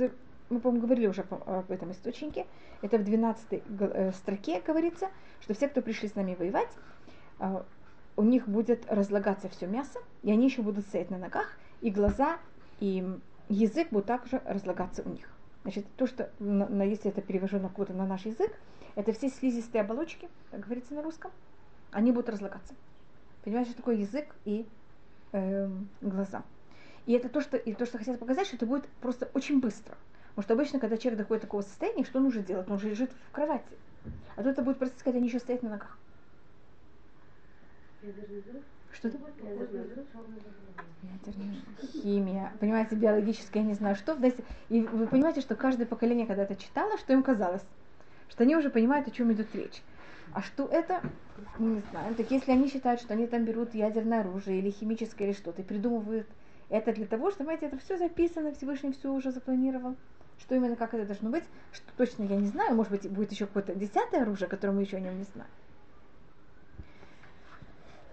[0.50, 2.46] мы, по-моему, говорили уже об этом источнике.
[2.82, 5.10] Это в 12 э, строке говорится,
[5.42, 6.72] что все, кто пришли с нами воевать,
[7.40, 7.66] а,
[8.16, 12.38] у них будет разлагаться все мясо, и они еще будут стоять на ногах, и глаза,
[12.80, 13.06] и
[13.50, 15.30] язык будут также разлагаться у них.
[15.64, 18.52] Значит, то, что, на, на, если это какой-то на наш язык,
[18.96, 21.32] это все слизистые оболочки, как говорится на русском,
[21.92, 22.74] они будут разлагаться.
[23.44, 24.66] Понимаете, что такое язык и
[25.34, 25.70] э,
[26.02, 26.44] глаза.
[27.06, 29.98] И это то, что, и то, что хотят показать, что это будет просто очень быстро.
[30.30, 32.68] Потому что обычно, когда человек доходит до такого состояния, что он уже делает?
[32.70, 33.64] Он уже лежит в кровати.
[34.36, 35.98] А тут это будет просто сказать, они еще стоят на ногах.
[38.94, 39.18] Что это?
[41.02, 41.56] Ядерная
[41.92, 42.54] химия.
[42.60, 44.18] Понимаете, биологическая, я не знаю что.
[44.70, 47.64] И вы понимаете, что каждое поколение когда-то читало, что им казалось.
[48.30, 49.82] Что они уже понимают, о чем идет речь.
[50.34, 51.02] А что это,
[51.60, 52.16] мы не знаем.
[52.16, 55.66] Так если они считают, что они там берут ядерное оружие или химическое или что-то, и
[55.66, 56.28] придумывают
[56.70, 59.96] это для того, что, понимаете, это все записано, Всевышний все уже запланировал.
[60.40, 62.76] Что именно, как это должно быть, что точно я не знаю.
[62.76, 65.50] Может быть, будет еще какое-то десятое оружие, которое мы еще о нем не знаем.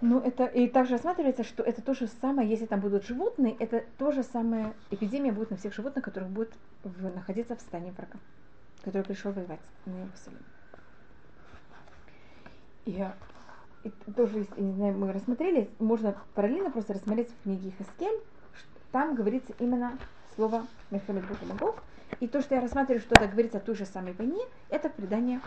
[0.03, 3.85] Ну, это и также рассматривается, что это то же самое, если там будут животные, это
[3.99, 6.53] то же самое, эпидемия будет на всех животных, которых будут
[6.85, 8.19] в, находиться в стане врага,
[8.83, 10.41] который пришел воевать на Иерусалим.
[12.85, 13.05] И
[14.15, 18.21] тоже, я не знаю, мы рассмотрели, можно параллельно просто рассмотреть в книге Хаскель,
[18.93, 19.99] там говорится именно
[20.35, 21.83] слово Мехамед Бухамагог,
[22.19, 25.41] и то, что я рассматриваю, что это говорится о той же самой войне, это предание,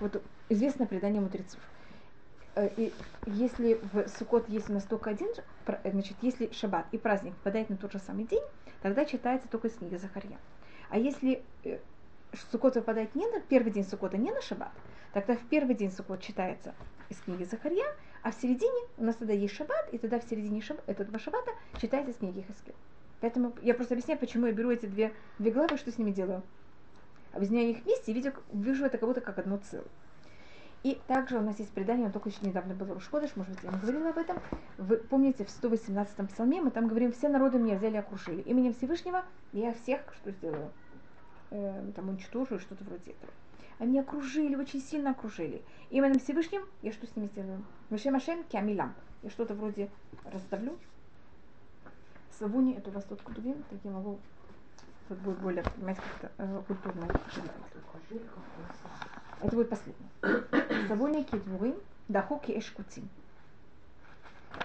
[0.00, 1.60] вот известное предание мудрецов.
[2.56, 2.92] Э, и
[3.26, 5.28] если в Сукот есть у нас только один,
[5.84, 8.42] значит, если шаббат и праздник попадает на тот же самый день,
[8.82, 10.38] тогда читается только из книги Захарья.
[10.88, 11.78] А если э,
[12.50, 14.72] Сукот выпадает не на первый день Сукота, не на шаббат,
[15.16, 16.74] тогда в первый день Сукот читается
[17.08, 17.86] из книги Захарья,
[18.22, 20.78] а в середине у нас тогда есть шаббат, и тогда в середине шаб...
[20.86, 22.74] этого шаббата читается из книги Хескел.
[23.22, 26.42] Поэтому я просто объясняю, почему я беру эти две, две главы, что с ними делаю.
[27.32, 29.86] Объясняю их вместе и вижу, вижу это как будто как одно целое.
[30.82, 33.70] И также у нас есть предание, он только еще недавно был Рушходыш, может быть, я
[33.70, 34.38] не говорила об этом.
[34.76, 38.42] Вы помните, в 118-м псалме мы там говорим, все народы меня взяли и окружили.
[38.42, 39.24] Именем Всевышнего
[39.54, 40.70] я всех что сделаю?
[41.52, 43.32] Э, там уничтожу, что-то вроде этого.
[43.78, 45.62] Они окружили, очень сильно окружили.
[45.90, 47.62] Именем Всевышним я что с ними сделаю?
[47.90, 48.94] Мишем Ашем кямилам.
[49.22, 49.90] Я что-то вроде
[50.24, 50.78] раздавлю.
[52.38, 54.18] Савуни, это у вас тут кудувим, так я могу
[55.08, 57.08] тут будет более, понимаете, как-то э, культурно.
[59.40, 60.86] Это будет последнее.
[60.88, 61.76] Савуни кидвурим,
[62.08, 63.08] дахуки эшкутим.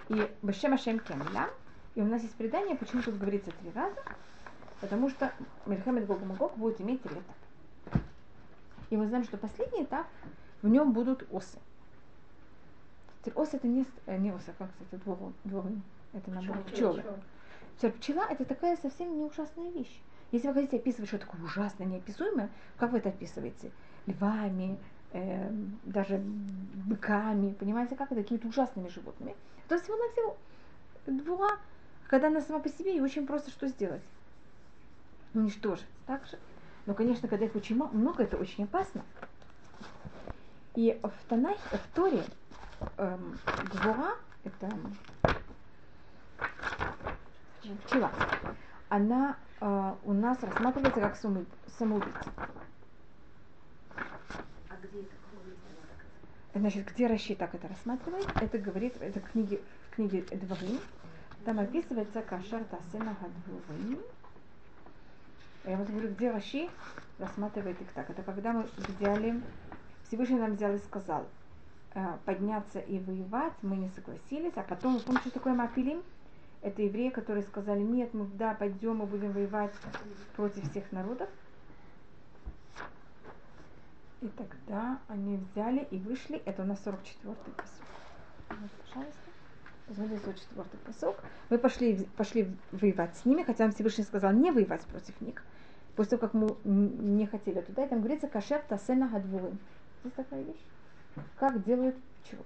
[0.10, 1.50] И Бешем Ашем кямилам.
[1.96, 4.02] И у нас есть предание, почему тут говорится три раза.
[4.80, 5.32] Потому что
[5.66, 8.02] Мельхамед Гог Магог будет иметь три этапа.
[8.92, 10.06] И мы знаем, что последний этап,
[10.62, 11.58] в нем будут осы.
[13.22, 15.82] Теперь ос это не, э, не осы, а как, кстати, дворон, дворон.
[16.14, 17.04] Это наоборот пчелы.
[17.78, 20.02] Теперь пчела это такая совсем не ужасная вещь.
[20.32, 23.72] Если вы хотите описывать что такое ужасное, неописуемое, как вы это описываете?
[24.08, 24.78] Львами,
[25.14, 25.50] э,
[25.86, 29.36] даже быками, понимаете, как это, какими-то ужасными животными.
[29.70, 30.38] То есть всего-навсего
[31.06, 31.60] двора,
[32.08, 34.04] когда она сама по себе, и очень просто что сделать
[35.34, 35.88] уничтожить.
[36.08, 36.38] Так же?
[36.86, 39.04] Но, конечно, когда их очень много, это очень опасно.
[40.76, 42.24] И в Танахе, в Торе,
[42.98, 43.38] эм,
[43.74, 44.70] Гвора, это
[47.86, 48.12] пчела,
[48.90, 52.22] она э, у нас рассматривается как самоубийца.
[53.96, 55.12] А где это?
[56.54, 58.28] Значит, где Раши так это рассматривает?
[58.42, 60.80] Это говорит, это в книге, в книге Дворим.
[61.46, 64.00] Там описывается Кашар Тасена Гадвурим.
[65.64, 66.70] Я вот говорю, где Раши
[67.20, 68.10] рассматривает их так.
[68.10, 69.42] Это когда мы взяли,
[70.08, 71.28] Всевышний нам взял и сказал,
[71.94, 76.02] э, подняться и воевать, мы не согласились, а потом, вы помните, что такое Мапилим?
[76.62, 79.74] Это евреи, которые сказали, нет, мы да, пойдем, мы будем воевать
[80.36, 81.30] против всех народов.
[84.22, 87.82] И тогда они взяли и вышли, это у нас 44-й посуд.
[88.50, 89.31] Вот, пожалуйста.
[89.88, 91.24] Посмотрите 44-й посок.
[91.50, 95.44] Мы пошли, пошли воевать с ними, хотя Всевышний сказал не воевать против них
[95.96, 99.60] после того, как мы не хотели туда, и там говорится кашер тасена гадвурим.
[100.04, 100.64] Есть такая вещь?
[101.38, 102.44] Как делают пчелы.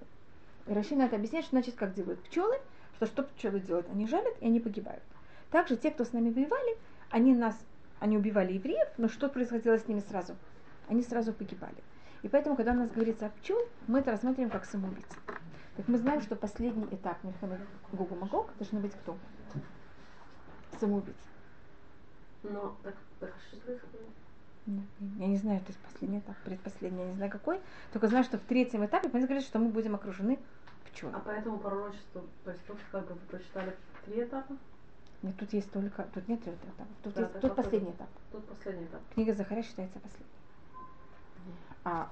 [0.66, 2.58] И Рашина это объясняет, что значит, как делают пчелы,
[2.96, 3.88] что что пчелы делают?
[3.90, 5.02] Они жалят, и они погибают.
[5.50, 6.76] Также те, кто с нами воевали,
[7.10, 7.56] они нас,
[8.00, 10.36] они убивали евреев, но что происходило с ними сразу?
[10.88, 11.76] Они сразу погибали.
[12.22, 15.16] И поэтому, когда у нас говорится о пчел, мы это рассматриваем как самоубийцы.
[15.76, 17.60] Так мы знаем, что последний этап Мирхамед
[17.92, 19.16] Гогу Магог должен быть кто?
[20.80, 21.18] Самоубийца.
[22.42, 23.34] Но так, так?
[24.66, 27.60] Я не знаю, то есть последний этап, предпоследний, я не знаю какой.
[27.92, 30.38] Только знаю, что в третьем этапе мы говорят, что мы будем окружены
[30.90, 31.16] пчелами.
[31.16, 34.56] А по этому пророчеству, то есть тут как бы вы прочитали три этапа?
[35.22, 36.88] Нет, тут есть только, тут нет третьего этапа.
[37.02, 38.08] Тут, Да, есть, тут последний этап.
[38.32, 39.00] Тут последний этап.
[39.14, 40.35] Книга Захаря считается последней.
[41.88, 42.08] А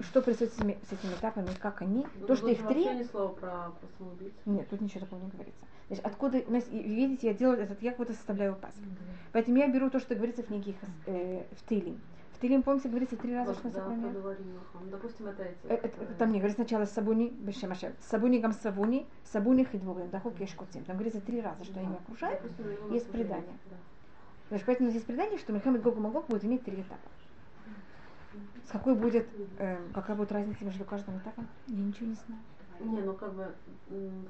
[0.00, 3.04] что происходит с этими, с этими этапами, как они, Ну, то, что их три, ни
[3.04, 4.06] слова про, про
[4.44, 5.60] нет, тут ничего такого не говорится.
[5.86, 8.74] Значит, откуда, видите, я делаю этот, я как будто составляю пас.
[9.30, 10.74] Поэтому я беру то, что говорится в книге
[11.06, 12.00] э, в Тейлим.
[12.32, 13.86] В Тейлим, помните, говорится три раза, что да.
[13.88, 14.34] Ну,
[14.90, 15.58] Допустим, это эти.
[15.68, 15.88] Э,
[16.18, 20.82] Там не говорится сначала Сабуни, Бешемашев, Сабуни гам Сабуни, Сабуни хидвурим, да, кешкутим.
[20.86, 22.42] Там говорится три раза, что они окружают.
[22.42, 23.56] Допустим, есть предание.
[23.70, 23.76] да.
[24.48, 27.08] Значит, поэтому есть предание, что Мельхамед Гогу Магог будет иметь три этапа.
[28.66, 29.26] С какой будет,
[29.58, 31.46] э, какая будет разница между каждым этапом?
[31.68, 32.40] Я ничего не знаю.
[32.80, 33.54] Не, ну как бы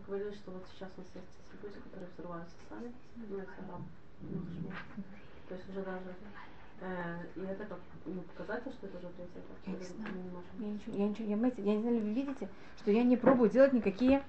[0.07, 2.93] говорили, что вот сейчас у нас есть эти люди, которые взрываются сами,
[3.29, 3.81] ну это араб,
[4.21, 4.41] ну.
[5.49, 6.15] То есть уже даже
[6.81, 9.57] э, и это как ну, показатель, что это уже третий этап.
[9.67, 10.15] Я не знаю.
[10.15, 10.51] мы не можем?
[10.59, 12.49] Я ничего, я ничего, я, понимаете, я не знаю, вы видите,
[12.79, 14.23] что я не пробую делать никакие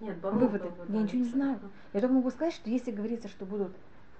[0.00, 0.68] Нет, выводы.
[0.68, 1.60] бы, Я да, ничего не знаю.
[1.92, 3.72] Я только могу сказать, что если говорится, что будут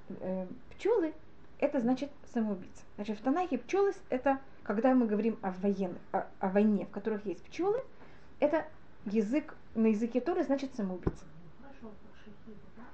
[0.08, 1.12] э, пчелы,
[1.58, 2.82] это значит самоубийца.
[2.96, 7.26] Значит, в Танахе пчелы это когда мы говорим о, военных, о, о войне, в которых
[7.26, 7.82] есть пчелы,
[8.40, 8.66] это
[9.04, 11.24] язык на языке Торы значит самоубийца.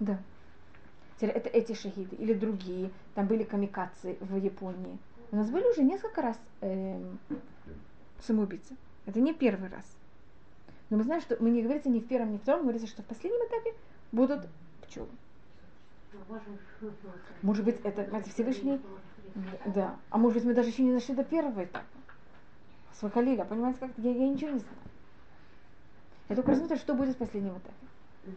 [0.01, 0.19] Да.
[1.21, 2.91] Это эти шахиды или другие.
[3.15, 4.99] Там были камикадцы в Японии.
[5.33, 7.19] У нас были уже несколько раз эм,
[8.21, 8.77] самоубийцы.
[9.05, 9.85] Это не первый раз.
[10.91, 13.03] Но мы знаем, что мы не говорится ни в первом, ни в втором, говорится, что
[13.03, 13.75] в последнем этапе
[14.13, 14.47] будут
[14.83, 15.09] пчелы.
[17.43, 18.81] Может быть, это знаете, Всевышний,
[19.67, 19.97] да.
[20.11, 21.87] А может быть, мы даже еще не дошли до первого этапа.
[22.99, 24.77] Свахалиля, понимаете, как я, я ничего не знаю.
[26.29, 28.37] Я только посмотрю, что будет в последнем этапе.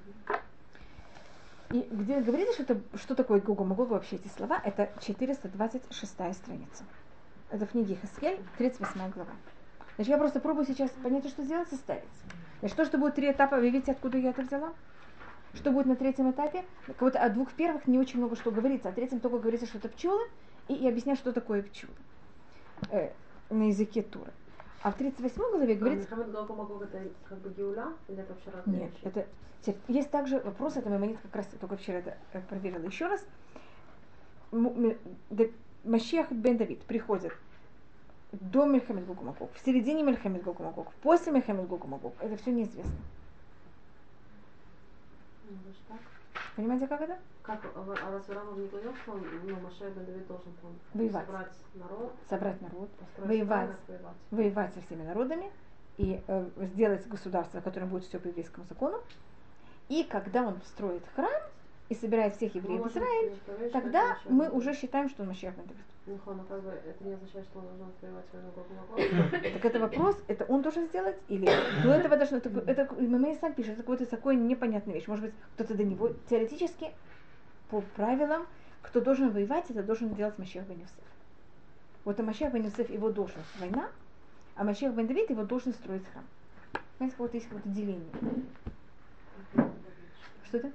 [1.72, 6.84] И где говорится, что, это, что такое Гога Магога вообще эти слова, это 426 страница.
[7.50, 9.32] Это в книге Хаскель, 38 глава.
[9.96, 12.04] Значит, я просто пробую сейчас понять, что сделать, составить.
[12.60, 14.74] Значит, то, что будет три этапа, вы видите, откуда я это взяла?
[15.54, 16.64] Что будет на третьем этапе?
[16.86, 19.80] Как будто о двух первых не очень много что говорится, о третьем только говорится, что
[19.80, 20.24] это пчелы,
[20.72, 21.93] и, и объясняю, что такое пчелы
[22.89, 23.11] э,
[23.49, 24.32] на языке Туры.
[24.84, 26.09] А в 38 главе А говорится...
[26.09, 29.28] Мухаммед Галку Магог это как бы геуля или это вообще разные Нет, это
[29.88, 33.24] есть также вопрос, это Маймонид как раз только вчера это э, проверила еще раз.
[35.84, 37.34] Машиах бен Давид приходит
[38.32, 42.13] до Мельхамед Гогумаков, в середине Мельхамед Гогумаков, после Мельхамед Гогумаков.
[42.19, 42.91] Это все неизвестно.
[45.49, 45.97] Ну.
[46.55, 47.17] Понимаете, как это?
[47.44, 49.58] Как, а а разве Рамов не говорил, что он, ну,
[50.06, 51.26] Давид должен там Воевать.
[51.26, 53.70] собрать народ, Собрать народ, построить Воевать.
[53.88, 54.16] воевать?
[54.30, 55.52] воевать со всеми народами
[55.98, 59.00] и э, сделать государство, которое будет все по еврейскому закону.
[59.89, 61.42] И когда он строит храм
[61.89, 65.66] и собирает всех евреев в можем, Израиль, тогда мы уже считаем, что он Машиах бен
[65.66, 65.84] Давид.
[66.06, 69.30] Ну, это не означает, что он должен отвоевать войну.
[69.54, 71.46] Так это вопрос, это он должен сделать или
[71.84, 75.08] до этого должно, это, это сам пишет, это какая-то такая непонятная вещь.
[75.08, 76.92] Может быть, кто-то до него теоретически
[77.72, 78.45] по правилам,
[78.82, 80.93] кто должен воевать, это должен делать Машех бен Юсеф.
[82.03, 83.89] Вот а Машех бен Юсеф его должность война,
[84.55, 86.26] а Машех бен Давид его должен строить храм.
[86.97, 88.11] Понимаете, какое-то есть какое-то деление.
[90.43, 90.72] Что это?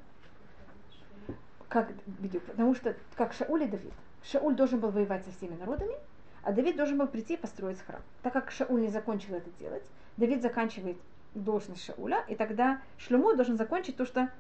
[1.68, 2.42] Как Бедюк?
[2.44, 3.92] Потому что как Шауль и Давид.
[4.24, 5.94] Шауль должен был воевать со всеми народами,
[6.42, 8.01] а Давид должен был прийти и построить храм.
[8.22, 9.84] Так как Шауль не закончил это делать,
[10.16, 10.97] Давид заканчивает
[11.34, 14.30] должность Шауля, и тогда Шлюму должен закончить то, что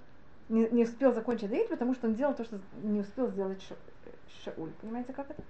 [0.48, 3.76] не, не успел закончить Давид, потому что он делал то, что не успел сделать Ша-
[4.44, 4.70] Шауль.
[4.80, 5.42] Понимаете, как это?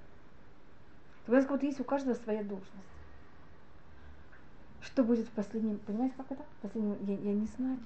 [1.27, 2.71] То есть вот есть у каждого своя должность.
[4.81, 6.43] Что будет в последнем, понимаете, как это?
[6.43, 7.79] В последнем, я, я не знаю.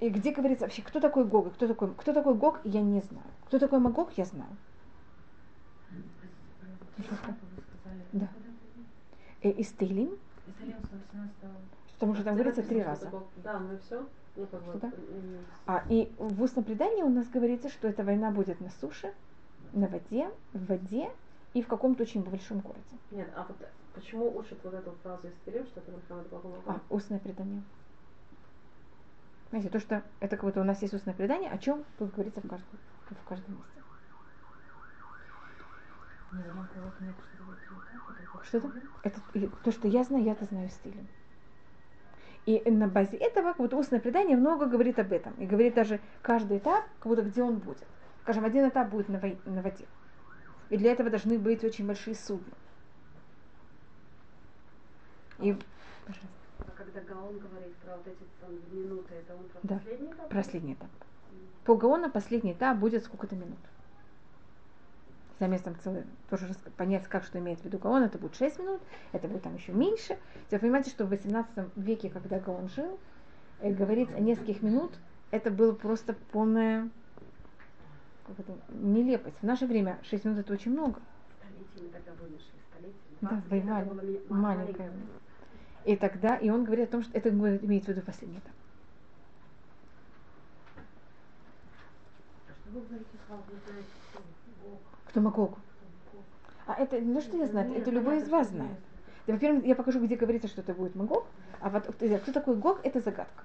[0.00, 3.00] И где говорится вообще, кто такой Гог, и кто такой, кто такой Гог, я не
[3.00, 3.26] знаю.
[3.46, 4.50] Кто такой Магог, я знаю.
[8.12, 8.28] Да.
[9.42, 10.16] И, и Стейлим,
[11.94, 13.10] потому что там говорится три раза.
[13.42, 14.06] Да, ну и все.
[14.34, 14.86] Что-то?
[14.88, 19.14] м, А и в устном предании у нас говорится, что эта война будет на суше,
[19.72, 21.10] на воде, в воде
[21.52, 22.98] и в каком-то очень большом городе.
[23.10, 23.56] Нет, а вот
[23.94, 27.62] почему учат вот эту фразу из Терем, что это Мухаммед Галку А, устное предание.
[29.50, 32.40] Знаете, то, что это как будто у нас есть устное предание, о чем тут говорится
[32.40, 32.78] в каждом,
[33.08, 33.80] в каждом месте.
[38.42, 39.20] Что это?
[39.62, 41.06] То, что я знаю, я это знаю стилем.
[42.46, 45.32] И на базе этого, как будто устное предание много говорит об этом.
[45.34, 47.84] И говорит даже каждый этап, как будто где он будет.
[48.22, 49.18] Скажем, один этап будет на,
[49.62, 49.86] воде.
[50.68, 52.52] И для этого должны быть очень большие судна.
[55.38, 55.56] И,
[56.06, 56.28] пожалуйста,
[56.60, 59.76] А когда Гаон говорит про вот эти там минуты, это он про Да.
[59.76, 60.28] последний этап?
[60.30, 60.90] последний этап.
[61.64, 63.58] По Гаону последний этап будет сколько-то минут.
[65.40, 68.80] Замес там целый, тоже понять, как что имеет в виду Гаон, это будет 6 минут,
[69.12, 70.16] это будет там еще меньше.
[70.50, 72.98] Вы понимаете, что в 18 веке, когда Гаон жил,
[73.60, 74.92] э, говорить о нескольких минут,
[75.32, 76.88] это было просто полная
[78.26, 79.36] как это, нелепость.
[79.40, 81.00] В наше время 6 минут это очень много.
[81.40, 83.18] столетиями тогда вымершие, столетиями.
[83.20, 84.22] Да, 20 лет воевали.
[84.28, 84.30] Маленькая.
[84.30, 84.92] маленькое.
[85.84, 88.52] И тогда, и он говорит о том, что это имеется в виду последний этап.
[92.46, 93.08] Что вы говорите,
[95.14, 95.56] кто Магог?
[96.66, 98.76] А это то, что я знаю, это любой из вас знает.
[99.28, 101.24] Во-первых, я покажу, где говорится, что это будет Магог.
[101.60, 103.44] А вот э, кто такой Гог, это загадка.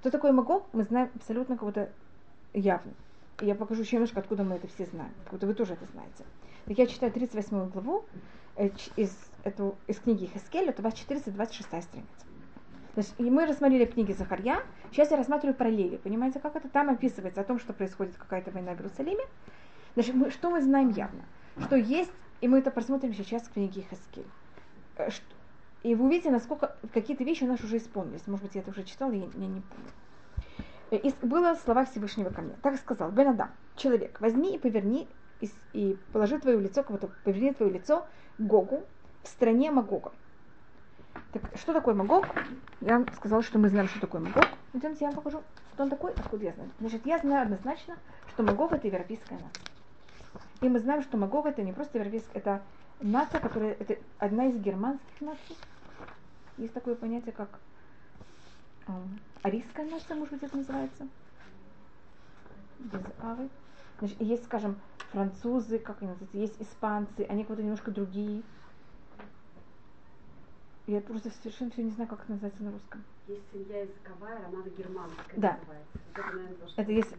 [0.00, 1.90] Кто такой Магог, мы знаем абсолютно кого-то
[2.54, 2.92] явно.
[3.42, 5.12] Я покажу еще немножко, откуда мы это все знаем.
[5.24, 6.24] Откуда вы тоже это знаете.
[6.64, 8.06] Так я читаю 38 главу
[8.56, 12.24] э, из, эту, из книги Хескель, это 24-26 страница.
[12.94, 15.96] Значит, и мы рассмотрели книги Захарья, сейчас я рассматриваю параллели.
[15.96, 16.68] Понимаете, как это?
[16.70, 19.24] Там описывается о том, что происходит какая-то война в Иерусалиме.
[19.94, 21.22] Значит, мы, что мы знаем явно?
[21.60, 24.26] Что есть, и мы это посмотрим сейчас в книге Хескель.
[24.96, 25.08] Э,
[25.82, 28.26] И вы увидите, насколько какие-то вещи у нас уже исполнились.
[28.26, 29.90] Может быть, я это уже читала, я, я не помню.
[30.90, 32.54] Э, И было слова Всевышнего ко мне.
[32.62, 35.08] Так сказал, Бен Адам, человек, возьми и поверни
[35.40, 38.06] и, и положи твое лицо, кого-то поверни твое лицо
[38.38, 38.84] Гогу
[39.22, 40.12] в стране Магога.
[41.32, 42.26] Так что такое Магог?
[42.80, 44.46] Я вам сказала, что мы знаем, что такое Магог.
[44.72, 45.42] Идемте, я вам покажу,
[45.72, 46.70] что он такой, откуда я знаю.
[46.80, 47.96] Значит, я знаю однозначно,
[48.28, 49.73] что Магог это европейская нация.
[50.60, 52.62] И мы знаем, что Магог это не просто европейская, это
[53.00, 55.56] нация, которая, это одна из германских наций.
[56.56, 57.58] Есть такое понятие, как
[58.86, 61.08] эм, арийская нация, может быть, это называется.
[62.78, 63.48] Без авы.
[63.98, 64.80] Значит, есть, скажем,
[65.10, 68.42] французы, как они называются, есть испанцы, они как-то немножко другие.
[70.86, 73.04] Я просто совершенно все не знаю, как это называется на русском.
[73.26, 75.56] Есть семья языковая, романо-германская Да.
[75.58, 75.88] называется.
[75.94, 77.14] Вот это, наверное, то, что- Это есть-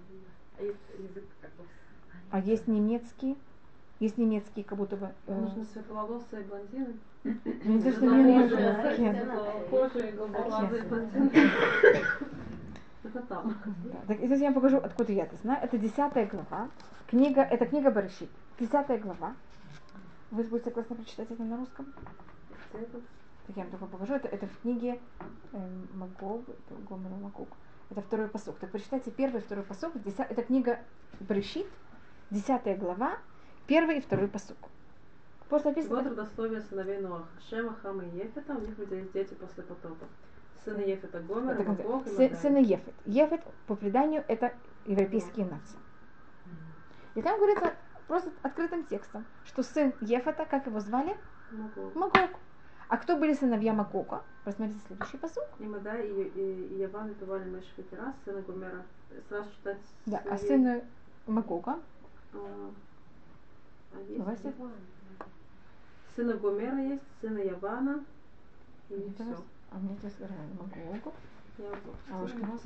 [0.58, 1.64] А есть язык как бы...
[2.32, 3.36] А есть немецкие,
[4.00, 5.12] есть немецкие, как будто бы...
[5.28, 5.40] Э...
[5.40, 6.94] Нужно светловолосые блондины.
[7.24, 8.06] Не то, что
[13.04, 13.56] Это там.
[14.08, 15.64] Так, я вам покажу, откуда я это знаю.
[15.64, 16.70] Это десятая глава.
[17.08, 18.30] Книга, это книга Барышит.
[18.60, 19.36] Десятая глава.
[20.32, 21.86] Вы будете согласны прочитать это на русском?
[22.72, 24.16] Так я вам только покажу.
[24.16, 25.00] Это, это в книге
[25.54, 25.58] э,
[25.94, 26.42] Магов,
[26.90, 27.50] Гомера Макук.
[27.92, 28.58] Это второй посок.
[28.58, 29.94] Так прочитайте первый второй посок.
[29.96, 30.80] Это книга
[31.20, 31.68] Брышит,
[32.32, 33.18] 10 глава,
[33.68, 34.58] первый и второй посук.
[35.50, 35.96] После описано...
[35.98, 37.28] Вот родословие сыновей Ноаха.
[37.50, 40.06] Шема, Хама и Ефета, у них родились дети после потопа.
[40.64, 42.94] Сыны Ефета Гомер, вот, Бог и Сыны Ефет.
[43.06, 44.54] Ефет, по преданию, это
[44.86, 45.78] европейские нации.
[47.14, 47.74] И там говорится
[48.08, 51.16] просто открытым текстом, что сын Ефета, как его звали?
[51.52, 51.96] Магог.
[51.96, 52.30] Магог.
[52.88, 54.24] А кто были сыновья Магога?
[54.44, 55.44] Посмотрите следующий посуд.
[55.60, 58.84] И Мада и, и, и Яван убивали Мешфетера, сына Гумера.
[59.30, 59.78] Сразу читать...
[60.06, 60.82] Да, а сына
[61.28, 61.80] Магога
[62.36, 64.54] а, есть Давайте.
[66.16, 68.04] Сына Гомера есть, сына Явана.
[68.90, 69.32] И Это все.
[69.32, 69.44] раз.
[69.72, 71.14] А мне здесь реально Магогу.
[72.12, 72.60] А уж канал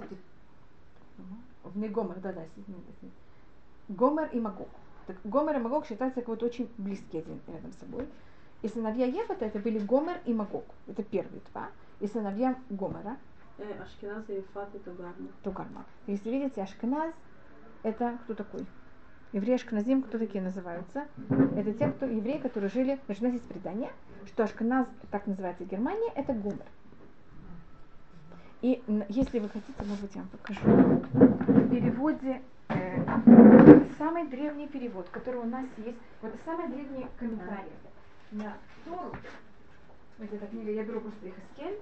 [1.63, 4.69] В не Гомер, да, да, с- нет, с- Гомер и Магог.
[5.07, 8.07] Так Гомер и Магог считаются как вот очень близкие один рядом с собой.
[8.61, 10.65] И сыновья Ефета это были Гомер и Магог.
[10.87, 11.69] Это первые два.
[11.99, 13.17] И сыновья Гомера,
[13.57, 15.27] э, Ашкеназ, Ефат и Тугарма.
[15.43, 15.85] Тугарма.
[16.07, 17.13] Если видите, Ашкеназ
[17.83, 18.65] это кто такой?
[19.31, 21.05] Евреи Ашкеназим, кто такие называются?
[21.55, 23.91] Это те, кто, евреи, которые жили, значит, у нас есть предание,
[24.25, 26.65] что Ашкеназ, так называется Германия, это Гомер.
[28.61, 30.61] И если вы хотите, может быть, я вам покажу.
[30.61, 37.71] В переводе, э, самый древний перевод, который у нас есть, вот самый древний комментарий
[38.31, 39.13] на Тору,
[40.17, 41.77] вот эта книга, я беру просто Ихаскель,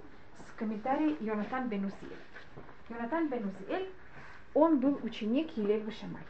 [0.47, 2.17] с комментарием Йонатан бен Узиэль.
[2.89, 3.89] Йонатан бен Узиэль,
[4.53, 6.21] он был ученик Елева Шамай.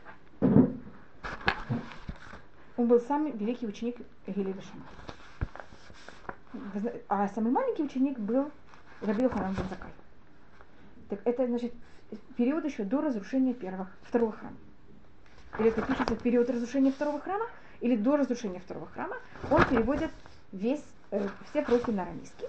[2.77, 3.97] Он был самый великий ученик
[6.75, 8.51] зна- А самый маленький ученик был
[9.01, 9.65] Рабил Ханан бен.
[11.09, 11.73] Так это, значит,
[12.35, 14.57] период еще до разрушения первого, второго храма.
[15.59, 17.45] Или это пишется в период разрушения второго храма,
[17.79, 19.17] или до разрушения второго храма.
[19.49, 20.11] Он переводит
[20.51, 22.47] весь, э, все пророки на арамейский.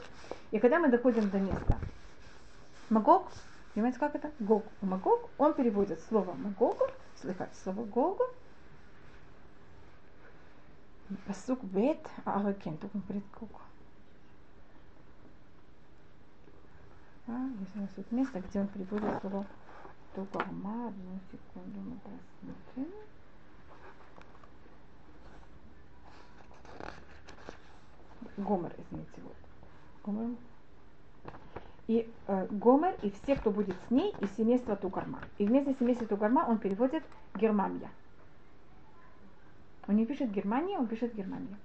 [0.51, 1.79] И когда мы доходим до места
[2.91, 3.29] Магог,
[3.75, 4.31] понимаете, как это?
[4.41, 4.65] Гог.
[4.81, 6.87] Магог, он переводит слово Магогу,
[7.21, 8.25] слыхать слово Гогу,
[12.25, 13.61] А аракен, только он говорит Гогу.
[17.29, 19.47] А, есть у нас тут место, где он переводит слово
[20.15, 20.89] Тугарма.
[20.89, 22.93] Одну секунду мы посмотрим.
[28.37, 29.37] Гомер, извините, вот.
[30.05, 30.37] Гомер.
[31.87, 35.21] И э, Гомер и все, кто будет с ней, и семейство Тугарма.
[35.39, 37.03] И вместо семейства Тугарма он переводит
[37.35, 37.91] Германия.
[39.89, 41.57] Он не пишет Германия, он пишет Германия.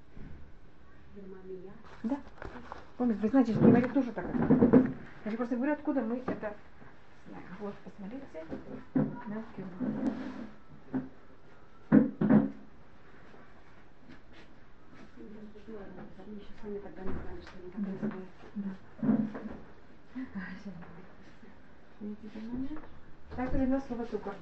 [1.14, 1.72] Германия.
[2.04, 2.18] Да.
[2.98, 4.26] Помните, вы знаете, что говорит тоже так.
[5.26, 6.56] Я же просто говорю, откуда мы это
[7.28, 7.46] знаем.
[7.60, 8.26] Вот, посмотрите.
[8.94, 10.14] На Германию.
[15.66, 15.80] пришло,
[16.26, 18.30] они еще сами тогда не знали, что они так называют.
[23.36, 24.36] Так перевел слово цукор.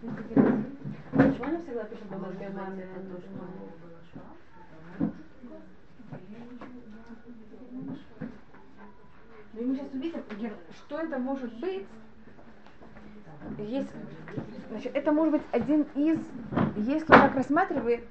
[0.00, 1.88] Почему они всегда
[2.50, 5.10] маме что было шва?
[9.52, 11.86] Ну и мы сейчас увидим, Ген, что это может быть.
[13.58, 13.88] Есть,
[14.68, 16.18] значит, это может быть один из,
[16.76, 18.04] если он так рассматривает,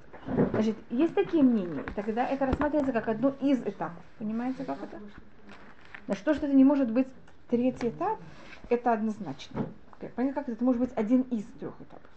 [0.52, 4.04] значит, есть такие мнения, тогда это рассматривается как одно из этапов.
[4.20, 5.00] Понимаете, как это?
[6.06, 7.08] Значит, то, что это не может быть
[7.50, 8.20] третий этап,
[8.70, 9.68] это однозначно.
[10.00, 10.52] Понятно, как это?
[10.54, 12.10] Это может быть один из трех этапов.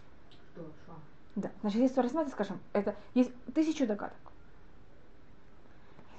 [1.35, 1.49] Да.
[1.61, 4.17] Значит, если рассматривать, скажем, это есть тысячу догадок.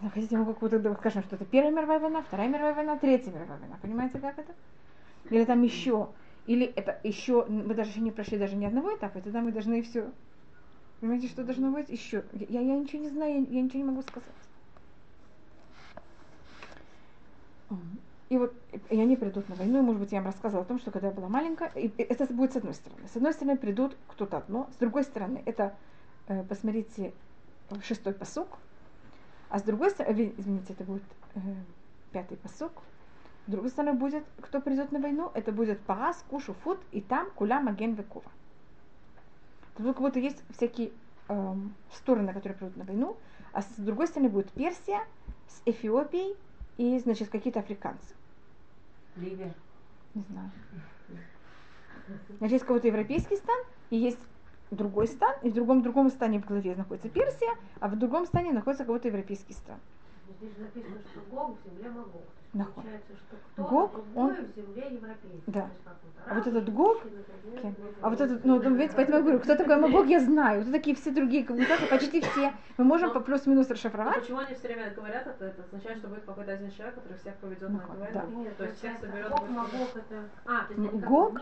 [0.00, 3.58] Если хотите, могу какую-то, скажем, что это Первая мировая война, Вторая мировая война, Третья мировая
[3.58, 3.78] война.
[3.80, 4.52] Понимаете, как это?
[5.30, 6.08] Или там еще,
[6.46, 9.52] или это еще, мы даже еще не прошли даже ни одного этапа, и тогда мы
[9.52, 10.10] должны все.
[11.00, 12.24] Понимаете, что должно быть еще?
[12.32, 14.28] Я, я ничего не знаю, я, я ничего не могу сказать.
[18.32, 18.54] И вот
[18.88, 21.08] и они придут на войну, и, может быть, я вам рассказывала о том, что когда
[21.08, 23.06] я была маленькая, и это будет с одной стороны.
[23.06, 25.76] С одной стороны придут кто-то одно, с другой стороны, это,
[26.28, 27.12] э, посмотрите,
[27.82, 28.48] шестой посук,
[29.50, 31.02] а с другой стороны, извините, это будет
[31.34, 31.40] э,
[32.10, 32.72] пятый посук,
[33.46, 37.30] с другой стороны будет, кто придет на войну, это будет Паас, Кушу, Фут, и там
[37.32, 38.32] Куля, Маген, Векува.
[39.76, 40.90] Тут как будто есть всякие
[41.28, 41.54] э,
[41.92, 43.18] стороны, которые придут на войну,
[43.52, 45.00] а с другой стороны будет Персия
[45.48, 46.34] с Эфиопией
[46.78, 48.14] и, значит, какие-то африканцы.
[49.16, 49.54] Ливия.
[50.14, 50.50] Не знаю.
[52.38, 53.58] Значит, есть какой-то европейский стан,
[53.90, 54.18] и есть
[54.70, 58.52] другой стан, и в другом другом стане в голове находится Персия, а в другом стане
[58.52, 59.78] находится какой-то европейский стан.
[60.40, 62.22] Здесь написано, что Гог в земле Магог.
[62.52, 65.42] Кто-то Гог, он- в земле европейский.
[65.46, 65.68] Да.
[66.26, 69.40] А вот этот Гог, вот А вот это этот, ну, ну, видите, поэтому я говорю,
[69.40, 70.62] кто такой Магог, я знаю.
[70.62, 72.52] Кто такие все другие коммуникации, почти все.
[72.78, 74.20] Мы можем Ну, по плюс-минус Но расшифровать.
[74.20, 75.46] почему они все время говорят это?
[75.46, 78.24] Это означает, что будет какой-то один человек, который всех поведет Ну, на да.
[78.56, 79.28] То есть всех соберет.
[79.30, 80.28] Гог, Магог это...
[80.46, 81.40] А, то есть они как Гог?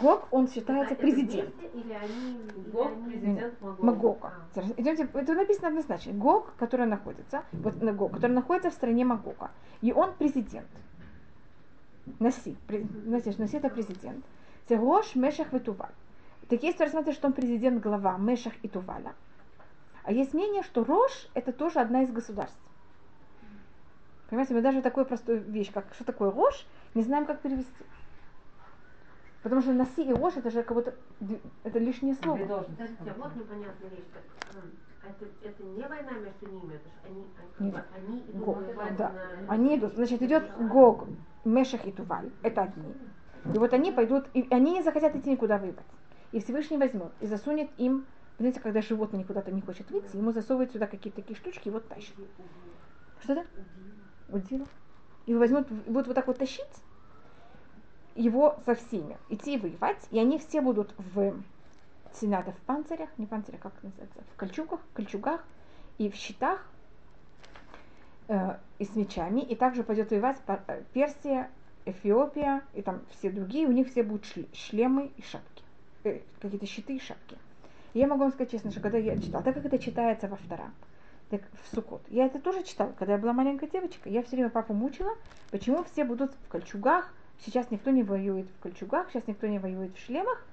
[0.00, 1.54] Гог, он считается Это президент.
[1.54, 2.40] вместе Или они...
[2.56, 3.86] или Гог президент Магога.
[3.86, 4.32] Магога.
[4.56, 4.60] А.
[4.76, 6.12] Идемте, это написано однозначно.
[6.12, 9.50] Гог, который находится, вот на Гог, который находится в стране Магога.
[9.80, 10.39] И он президент.
[12.18, 12.56] Наси.
[12.66, 14.24] При- Знаете, что Наси это президент.
[14.68, 15.92] Сегош, Мешах и Туваль.
[16.48, 19.14] Так есть, кто рассматривает, что он президент, глава Мешах и Туваля.
[20.02, 22.58] А есть мнение, что Рош это тоже одна из государств.
[24.28, 27.70] Понимаете, мы даже такую простую вещь, как что такое Рош, не знаем, как перевести.
[29.42, 30.94] Потому что Наси и Рош это же как будто
[31.64, 32.38] это лишнее слово.
[32.64, 34.04] Подождите, вот непонятная вещь.
[35.02, 37.84] Это, не война между ними, это же они, Нет.
[37.96, 38.58] они, они идут Гог,
[38.98, 39.08] да.
[39.10, 41.06] на- Они идут, значит, идет Гог,
[41.44, 42.94] Мешах и Туваль, это одни.
[43.54, 45.86] И вот они пойдут, и они не захотят идти никуда воевать.
[46.32, 48.04] И Всевышний возьмет и засунет им,
[48.38, 51.88] знаете, когда животное куда-то не хочет выйти, ему засовывают сюда какие-то такие штучки и вот
[51.88, 52.14] тащит.
[53.22, 53.46] Что это?
[54.28, 54.68] Удил.
[55.26, 56.64] И возьмут, будут вот так вот тащить
[58.14, 61.34] его со всеми, идти воевать, и они все будут в
[62.16, 65.44] сенатах в панцирях, не панцирях, как это называется, в кольчугах, кольчугах
[65.98, 66.64] и в щитах,
[68.28, 71.50] э, и с мечами, и также пойдет воевать э, Персия,
[71.86, 75.62] Эфиопия и там все другие, у них все будут шле- шлемы и шапки,
[76.04, 77.36] Э, какие-то щиты и шапки.
[77.92, 80.70] Я могу вам сказать честно, что когда я читала, так как это читается во втора,
[81.28, 84.50] так в Сукот, я это тоже читала, когда я была маленькая девочка, я все время
[84.50, 85.10] папу мучила,
[85.50, 87.12] почему все будут в кольчугах,
[87.44, 90.44] сейчас никто не воюет в кольчугах, сейчас никто не воюет в шлемах,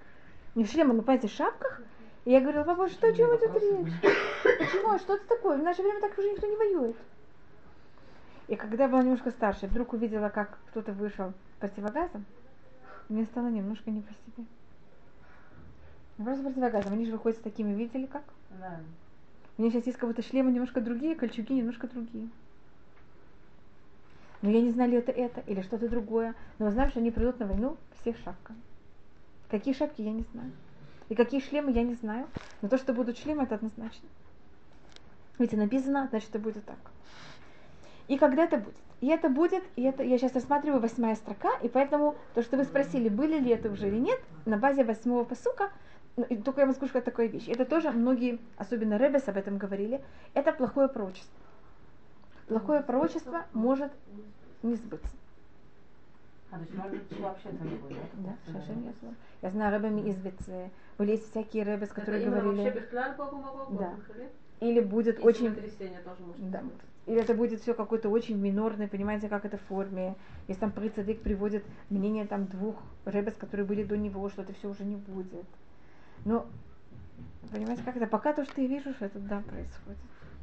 [0.56, 1.82] не в шлемах, но понимаете, в шапках,
[2.26, 3.94] и я говорила, папа, что, о чем идет речь?
[4.44, 4.92] Почему?
[4.92, 5.58] А Что это такое?
[5.58, 6.98] В наше время так уже никто не воюет.
[8.48, 12.26] И когда я была немножко старше, вдруг увидела, как кто-то вышел противогазом,
[13.10, 14.46] мне стало немножко не по себе.
[16.18, 18.24] Не просто противогазом, они же выходят с такими, видели как?
[18.60, 18.80] Да.
[19.58, 22.30] У меня сейчас есть как будто шлемы немножко другие, кольчуги немножко другие.
[24.42, 26.36] Но я не знаю, ли это это или что-то другое.
[26.60, 28.56] Но я знаю, что они придут на войну все в шапках.
[29.50, 30.52] Какие шапки, я не знаю.
[31.10, 32.28] И какие шлемы, я не знаю.
[32.62, 34.08] Но то, что будут шлемы, это однозначно.
[35.40, 36.80] Видите, написано, значит, это будет так.
[38.08, 38.76] И когда это будет?
[39.00, 42.64] И это будет, и это я сейчас рассматриваю восьмая строка, и поэтому то, что вы
[42.64, 45.70] спросили, были ли это уже или нет, на базе восьмого посука,
[46.16, 47.48] ну, только я вам скажу, такая вещь.
[47.48, 51.40] Это тоже многие, особенно Ребес об этом говорили, это плохое пророчество.
[52.48, 53.92] Плохое пророчество может
[54.64, 55.16] не сбыться.
[56.50, 58.38] А, то есть может быть вообще будет, Да, да?
[58.46, 58.94] совершенно.
[59.42, 62.88] Я знаю Рэбами из Вице, были есть всякие Рэбес, которые это именно говорили?
[63.78, 63.96] Да.
[64.62, 65.48] или будет Очень...
[65.48, 65.72] очень
[66.04, 66.62] тоже может Да.
[66.62, 66.74] быть.
[67.06, 70.16] Или это будет все какой-то очень минорный, понимаете, как это в форме.
[70.48, 72.76] Если там Прицадык приводит мнение там двух
[73.06, 75.46] ребес, которые были до него, что это все уже не будет.
[76.26, 76.46] Но
[77.52, 78.08] Понимаете, как это?
[78.08, 80.00] Пока то, что я вижу, что это да происходит.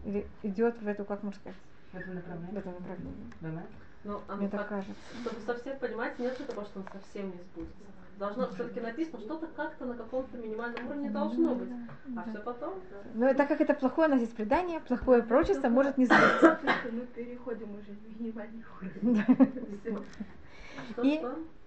[0.07, 1.59] Или идет в эту, как можно сказать,
[1.93, 2.59] В этом в направлении?
[2.59, 3.33] этом направлении.
[4.05, 4.15] Бэмэ?
[4.15, 4.95] Ну, а Мне ну так как, кажется.
[5.23, 7.85] чтобы совсем понимать, нет же того, что он совсем не сбудется.
[8.19, 11.69] Должно все-таки написано, что-то как-то на каком-то минимальном уровне должно быть.
[12.17, 12.75] А все потом.
[13.15, 16.61] Но так как это плохое, у нас есть предание, плохое пророчество может не сбыться.
[16.93, 20.05] Мы переходим уже в минимальный уровень.
[20.91, 21.21] Что, И-?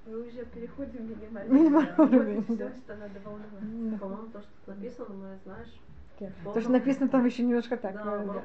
[0.06, 2.70] Мы уже переходим в минимальный Минимальный уровень, да.
[2.70, 4.00] все, что надо волноваться.
[4.00, 5.74] По-моему, то, что тут написано, мы знаешь.
[6.18, 7.94] То, что написано там еще немножко так.
[7.94, 8.42] Да, да.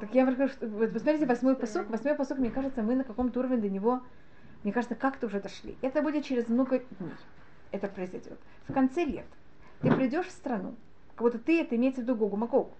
[0.00, 1.88] Так я говорю, что вот посмотрите восьмой посок.
[1.88, 4.02] Восьмой посок, мне кажется, мы на каком-то уровне до него,
[4.62, 5.76] мне кажется, как-то уже дошли.
[5.80, 7.14] Это будет через много дней.
[7.70, 8.38] Это произойдет.
[8.68, 9.26] В конце лет
[9.80, 10.74] ты придешь в страну,
[11.14, 12.72] как будто ты, это имеется в виду Гогу Магогу.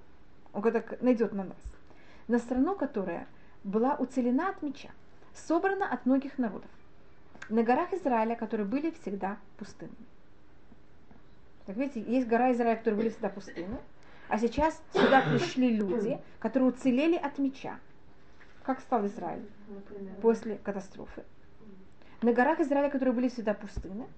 [0.53, 1.57] Он когда найдет на нас.
[2.29, 3.27] На страну, которая
[3.65, 4.91] была уцелена от меча,
[5.33, 6.71] собрана от многих народов.
[7.49, 10.07] На горах Израиля, которые были всегда пустынными.
[11.71, 13.79] Так видите, есть гора Израиля, которые были всегда пустыны,
[14.27, 17.79] а сейчас сюда пришли люди, которые уцелели от меча.
[18.65, 20.15] Как стал Израиль Например.
[20.17, 21.23] после катастрофы?
[22.23, 24.09] На горах Израиля, которые были всегда пустыны,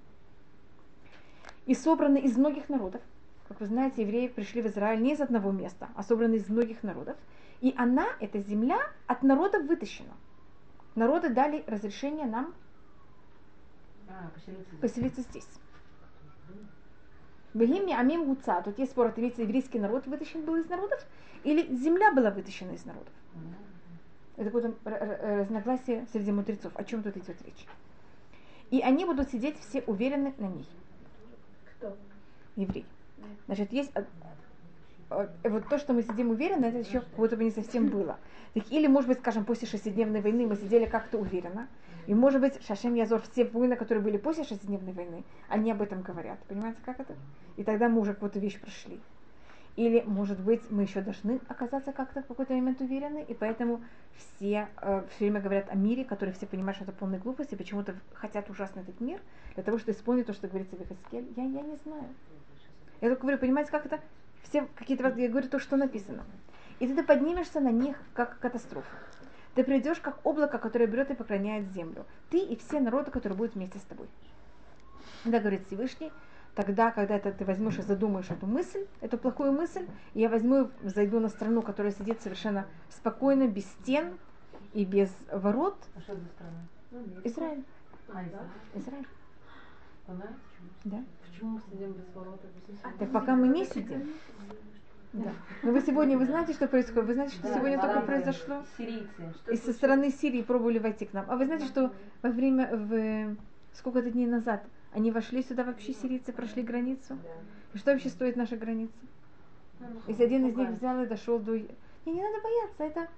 [1.66, 3.03] и собраны из многих народов.
[3.48, 6.82] Как вы знаете, евреи пришли в Израиль не из одного места, а собраны из многих
[6.82, 7.18] народов.
[7.61, 10.14] И она, эта земля, от народов вытащена.
[10.94, 12.55] Народы дали разрешение нам
[14.09, 15.48] А, поселиться поселиться здесь.
[17.55, 18.62] Бегими Амим Гуца.
[18.62, 21.05] Тут есть спор, это имеется еврейский народ вытащен был из народов,
[21.44, 23.12] или земля была вытащена из народов.
[24.36, 26.72] Это будет разногласие среди мудрецов.
[26.74, 27.66] О чем тут идет речь?
[28.70, 30.66] И они будут сидеть все уверены на ней.
[31.76, 31.94] Кто?
[32.57, 32.86] Евреи.
[33.46, 34.05] Значит, есть э,
[35.11, 38.18] э, вот то, что мы сидим уверенно, это еще как будто бы не совсем было.
[38.55, 41.68] Так, или, может быть, скажем, после шестидневной войны мы сидели как-то уверенно.
[42.07, 46.03] И, может быть, Шашем Язор, все войны, которые были после шестидневной войны, они об этом
[46.03, 46.38] говорят.
[46.48, 47.14] Понимаете, как это?
[47.57, 49.00] И тогда мы уже какую-то вещь прошли.
[49.76, 53.80] Или, может быть, мы еще должны оказаться как-то в какой-то момент уверены, и поэтому
[54.16, 57.57] все э, все время говорят о мире, который все понимают, что это полная глупость, и
[57.57, 59.20] почему-то хотят ужасно этот мир,
[59.55, 61.26] для того, чтобы исполнить то, что говорится в Ихаскель.
[61.36, 62.05] Я, я не знаю.
[63.00, 64.00] Я только говорю, понимаете, как это?
[64.42, 66.24] Все какие-то, я говорю то, что написано.
[66.78, 68.94] И ты поднимешься на них, как катастрофа.
[69.55, 72.07] Ты придешь, как облако, которое берет и поклоняет землю.
[72.30, 74.09] Ты и все народы, которые будут вместе с тобой.
[75.24, 76.11] Тогда говорит Всевышний,
[76.55, 80.88] тогда, когда это ты возьмешь и задумаешь эту мысль, эту плохую мысль, я возьму и
[80.88, 84.18] зайду на страну, которая сидит совершенно спокойно, без стен
[84.72, 85.76] и без ворот.
[85.96, 86.66] А что за страна?
[86.90, 87.00] Ну.
[87.24, 87.64] Израиль.
[88.09, 88.48] А, Израиль.
[88.74, 89.07] Израиль.
[90.07, 90.40] Понравится?
[90.84, 91.05] Да.
[91.28, 92.40] Почему мы сидим без ворот?
[92.42, 92.92] и без ничего?
[92.98, 94.14] Так пока мы не сидим.
[95.13, 95.31] Да.
[95.63, 97.07] Но вы сегодня, вы знаете, что происходит?
[97.07, 98.65] Вы знаете, что Да, сегодня только произошло?
[98.79, 99.35] Сирийцы.
[99.51, 101.27] И со стороны Сирии пробовали войти к нам.
[101.29, 101.93] А вы знаете, что
[102.23, 103.37] во время, в
[103.75, 107.19] сколько-то дней назад, они вошли сюда вообще, сирийцы, прошли границу?
[107.75, 108.95] И что вообще стоит наша граница?
[110.07, 111.59] Если один из них взял и дошел до...
[111.59, 111.67] Не,
[112.07, 113.09] не надо бояться, это...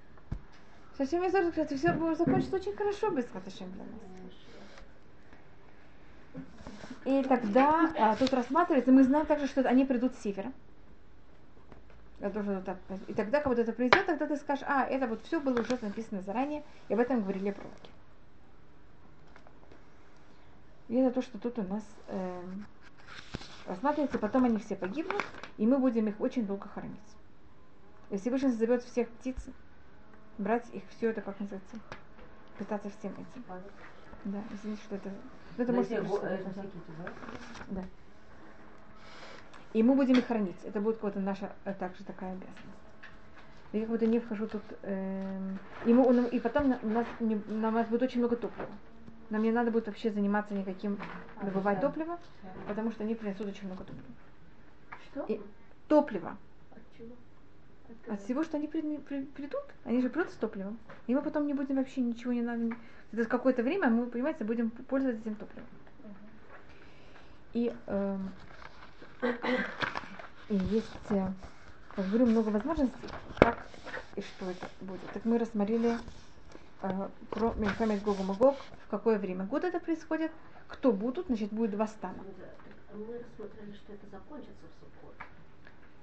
[0.96, 3.90] Совсем тоже говорю, все будет закончиться очень хорошо без Хаташем для нас.
[7.04, 10.52] И тогда а, тут рассматривается, мы знаем также, что они придут с севера.
[12.24, 12.78] Я тоже вот так.
[13.06, 16.22] И тогда, когда это произойдет, тогда ты скажешь, а, это вот все было уже написано
[16.22, 17.90] заранее, и об этом говорили пророки.
[20.88, 22.64] И это то, что тут у нас эм,
[23.66, 25.22] рассматривается, потом они все погибнут,
[25.58, 26.98] и мы будем их очень долго хоронить.
[28.08, 29.36] И Всевышний зовет всех птиц,
[30.38, 31.76] брать их все это, как называется,
[32.58, 33.44] питаться всем этим.
[34.24, 35.10] Да, извините, что это...
[35.58, 36.72] ну, это На может быть э, всякие.
[37.68, 37.84] Да.
[39.74, 40.56] И мы будем их хранить.
[40.64, 42.60] Это будет вот наша э, также такая обязанность.
[43.72, 44.62] Я как будто не вхожу тут.
[44.82, 48.36] эм, и, мы, он- и потом на- у нас, не, на нас будет очень много
[48.36, 48.68] топлива.
[49.30, 50.96] Нам не надо будет вообще заниматься никаким
[51.40, 51.88] А, добывать да.
[51.88, 52.18] топлива,
[52.68, 54.06] потому что они принесут очень много топлива.
[55.10, 55.24] Что?
[55.24, 55.40] И
[55.88, 56.36] топлива.
[56.70, 57.16] От чего?
[58.06, 60.78] От всего, что они при- при- придут, они же придут с топливом.
[61.08, 62.76] И мы потом не будем вообще ничего не надо.
[63.10, 65.66] Это какое-то время мы, понимаете, будем пользоваться этим топливом.
[67.54, 68.30] И, эм,
[70.48, 71.26] и есть, э,
[71.94, 73.08] как говорю, много возможностей,
[73.38, 73.66] как
[74.16, 75.00] и что это будет.
[75.12, 75.98] Так мы рассмотрели
[76.82, 78.56] э, про Мельхамед Гогу Магог,
[78.86, 80.30] в какое время года это происходит,
[80.68, 82.18] кто будут, значит, будет два стана.
[82.92, 85.16] Мы рассмотрели, что это закончится в субботу.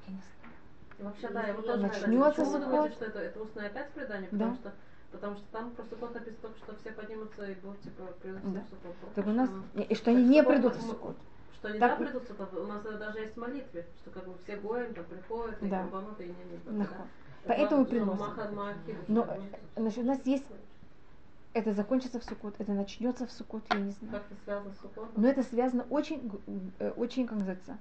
[0.08, 0.54] Я не знаю.
[1.00, 4.30] И Вообще, да, я вот тоже Начнется думаете, что это, это устное опять предание?
[4.30, 4.58] Потому Да.
[4.58, 4.74] что
[5.12, 8.60] потому что там просто только написано что все поднимутся и будут типа придут Да.
[8.62, 9.14] в Суккот.
[9.16, 9.50] Так у нас,
[9.90, 11.18] и что они не придут в Суккот.
[11.62, 14.26] Что они Так- да придут в Суккот, у нас даже есть в молитве, что как
[14.28, 15.84] бы все гоем там приходят, и Да.
[15.84, 16.88] кабанут, и не не.
[17.46, 18.16] Поэтому.
[18.16, 19.40] Махад Маахид, Но э,
[19.80, 20.46] значит, у нас есть
[21.54, 24.14] это закончится в Суккот, это начнется в Суккот, я не знаю.
[24.14, 25.22] Как это связано с Суккотом?
[25.22, 26.32] Но это связано очень,
[26.80, 27.78] э, очень, как называется,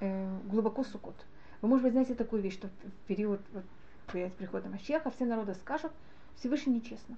[0.00, 1.16] э, глубоко сукот.
[1.60, 3.64] Вы, может быть, знаете такую вещь, что в период вот,
[4.12, 5.92] перед приходом Машеха все народы скажут,
[6.36, 7.16] Всевышний нечестно.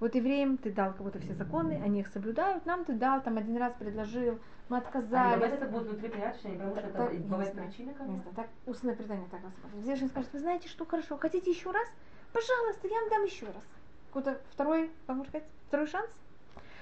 [0.00, 3.58] Вот евреям ты дал кого-то все законы, они их соблюдают, нам ты дал, там один
[3.58, 4.38] раз предложил,
[4.70, 5.34] мы А отказались.
[5.34, 8.34] бывает это будет внутри они поймут, что это бывает причина какая-то?
[8.34, 9.82] так устное предание так рассматривает.
[9.82, 11.86] Всевышний скажет, вы знаете, что хорошо, хотите еще раз?
[12.32, 13.62] Пожалуйста, я вам дам еще раз.
[14.08, 16.10] Какой-то второй, как можно сказать, второй шанс?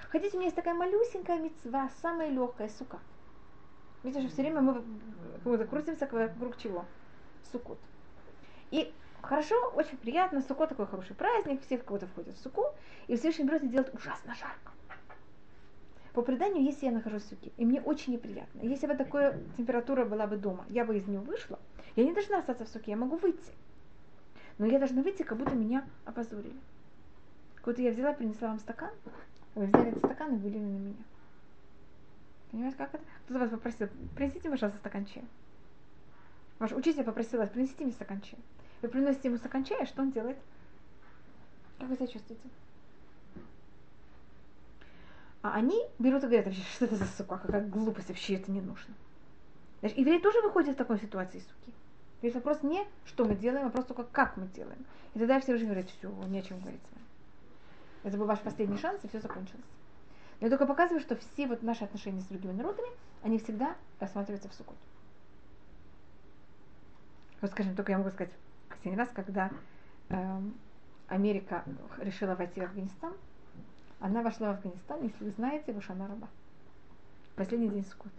[0.09, 2.99] Хотите, у меня есть такая малюсенькая мецва, самая легкая, сука.
[4.03, 6.85] Видите, что все время мы крутимся вокруг чего?
[7.51, 7.79] Сукот.
[8.71, 12.65] И хорошо, очень приятно, Сукот такой хороший праздник, все кого-то входят в суку,
[13.07, 14.71] и Всевышний берет и делает ужасно жарко.
[16.13, 20.05] По преданию, если я нахожусь в суке, и мне очень неприятно, если бы такая температура
[20.05, 21.59] была бы дома, я бы из нее вышла,
[21.95, 23.51] я не должна остаться в суке, я могу выйти.
[24.57, 26.59] Но я должна выйти, как будто меня опозорили.
[27.55, 28.91] Как будто я взяла, принесла вам стакан,
[29.55, 31.03] вы взяли этот стакан и вылили на меня.
[32.51, 33.03] Понимаете, как это?
[33.25, 35.25] Кто-то вас попросил, принесите, пожалуйста, стакан чая.
[36.57, 38.41] Ваш учитель попросил вас, принесите мне стакан чая.
[38.81, 40.37] Вы приносите ему стакан чая, что он делает?
[41.79, 42.43] Как вы себя чувствуете?
[45.41, 48.61] А они берут и говорят, вообще, что это за сука, какая глупость, вообще это не
[48.61, 48.93] нужно.
[49.79, 51.73] Значит, евреи тоже выходят в такой ситуации, суки.
[52.19, 54.85] То есть вопрос не, что мы делаем, вопрос только, как мы делаем.
[55.13, 56.81] И тогда все уже говорят, все, не о чем говорить.
[58.03, 59.63] Это был ваш последний шанс, и все закончилось.
[60.39, 62.89] Но я только показываю, что все вот наши отношения с другими народами,
[63.23, 64.77] они всегда рассматриваются в сукот.
[67.41, 68.31] Вот, скажем, только я могу сказать
[68.79, 69.51] последний раз, когда
[70.09, 70.53] эм,
[71.07, 71.63] Америка
[71.99, 73.13] решила войти в Афганистан,
[73.99, 76.29] она вошла в Афганистан, если вы знаете, в Шана Раба.
[77.35, 78.11] Последний день сукот.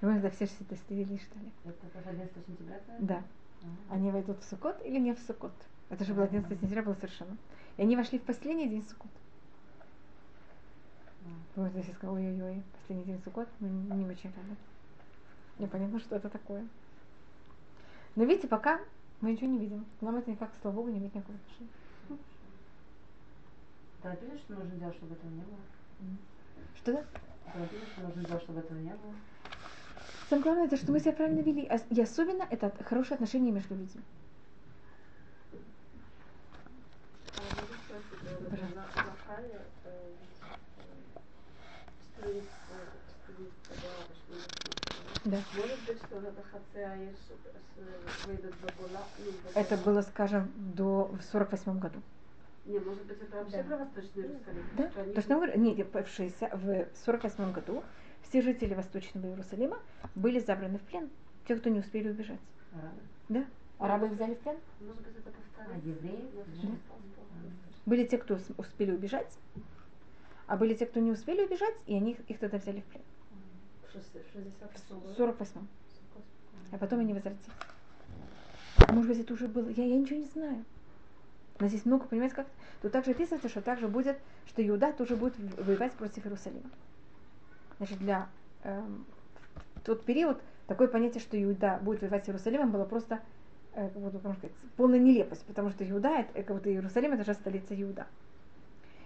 [0.00, 1.50] И мы тогда все это следили и ждали.
[1.64, 2.78] Это тоже 11 сентября?
[2.86, 3.06] правильно?
[3.06, 3.16] Да.
[3.62, 3.70] Ага.
[3.90, 5.52] Они войдут в Сукот или не в Сукот.
[5.88, 7.36] Это же было 11 сентября, было совершенно.
[7.76, 9.10] И они вошли в последний день Сукот.
[11.56, 14.56] Вот я сказала, ой-ой-ой, последний день Сукот, мы не очень рады.
[15.58, 16.66] Непонятно, что это такое.
[18.14, 18.80] Но видите, пока
[19.20, 19.84] мы ничего не видим.
[20.00, 21.70] Нам это никак, слава богу, не имеет никакого отношения.
[24.02, 25.58] Ты напишешь, что нужно делать, чтобы этого не было?
[26.76, 27.04] Что да?
[27.52, 29.14] Ты напишешь, что нужно делать, чтобы этого не было?
[30.28, 31.68] Самое главное, это что мы себя правильно вели.
[31.90, 34.02] И особенно это хорошие отношения между людьми.
[37.36, 38.76] А могу спросить, э, вот Пожалуйста.
[38.76, 40.12] на Захаре, э,
[42.24, 42.86] ведь, э,
[43.26, 44.40] 400 долларов, что ли,
[45.28, 45.36] Да.
[45.54, 46.20] Может быть, что
[48.62, 49.04] Багула?
[49.18, 49.32] ну.
[49.54, 52.00] Это было, скажем, до в 48 году.
[52.64, 53.64] Не, может быть, это вообще Да.
[53.64, 54.64] про Восточный Иерусалим?
[54.78, 54.90] Да?
[54.90, 57.84] Что они- То, что говорю, нет, в, 60, в 48 году
[58.22, 59.78] все жители Восточного Иерусалима
[60.14, 61.10] были забраны в плен.
[61.46, 62.40] Те, кто не успели убежать.
[62.72, 63.00] Арабы?
[63.28, 63.44] Да?
[63.78, 64.56] Арабы их взяли в плен.
[64.80, 65.88] Может быть, это А, повторяется?
[65.88, 66.30] евреи?
[66.62, 66.68] Да.
[67.84, 69.38] Были те, кто ус- успели убежать,
[70.46, 73.02] а были те, кто не успели убежать, и они их, их тогда взяли в плен.
[73.98, 75.60] В 68 В 48
[76.72, 77.46] А потом они возвратились.
[78.88, 79.68] Может быть, это уже было.
[79.70, 80.64] Я, я ничего не знаю.
[81.60, 82.46] Но здесь много, понимаете, как?
[82.82, 86.70] Тут также описывается, что также будет, что Иуда тоже будет воевать против Иерусалима.
[87.78, 88.28] Значит, для
[88.62, 89.04] эм,
[89.84, 93.20] тот период такое понятие, что Иуда будет воевать с Иерусалимом, было просто
[93.74, 97.34] э, как можно сказать, полная нелепость, потому что Иуда, это, как будто Иерусалим, это же
[97.34, 98.06] столица Иуда.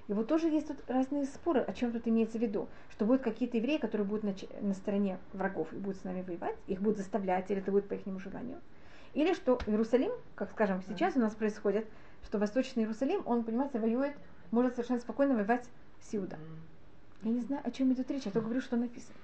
[0.09, 2.68] И вот тоже есть тут разные споры, о чем тут имеется в виду.
[2.90, 6.57] Что будут какие-то евреи, которые будут на, на стороне врагов и будут с нами воевать,
[6.66, 8.61] их будут заставлять, или это будет по их желанию.
[9.14, 11.86] Или что Иерусалим, как скажем сейчас у нас происходит,
[12.24, 14.14] что Восточный Иерусалим, он, понимаете, воюет,
[14.50, 15.68] может совершенно спокойно воевать
[16.00, 16.38] с Иуда.
[17.22, 19.14] Я не знаю, о чем идет речь, я только говорю, что написано.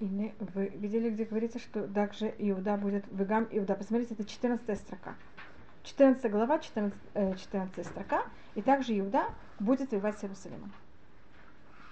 [0.00, 3.74] И вы видели, где говорится, что также Иуда будет Вегам Иуда.
[3.74, 5.14] Посмотрите, это 14 строка.
[5.84, 8.24] 14 глава, 14, э, 14 строка.
[8.54, 9.26] И также Иуда
[9.58, 10.72] будет воевать с Иерусалимом.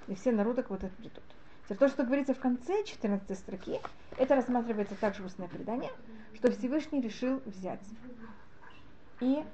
[0.08, 1.22] И все народы вот это придут.
[1.64, 3.80] Теперь то, что говорится в конце 14 строки,
[4.18, 5.92] это рассматривается также устное предание,
[6.34, 7.80] что Всевышний решил взять.
[9.20, 9.44] И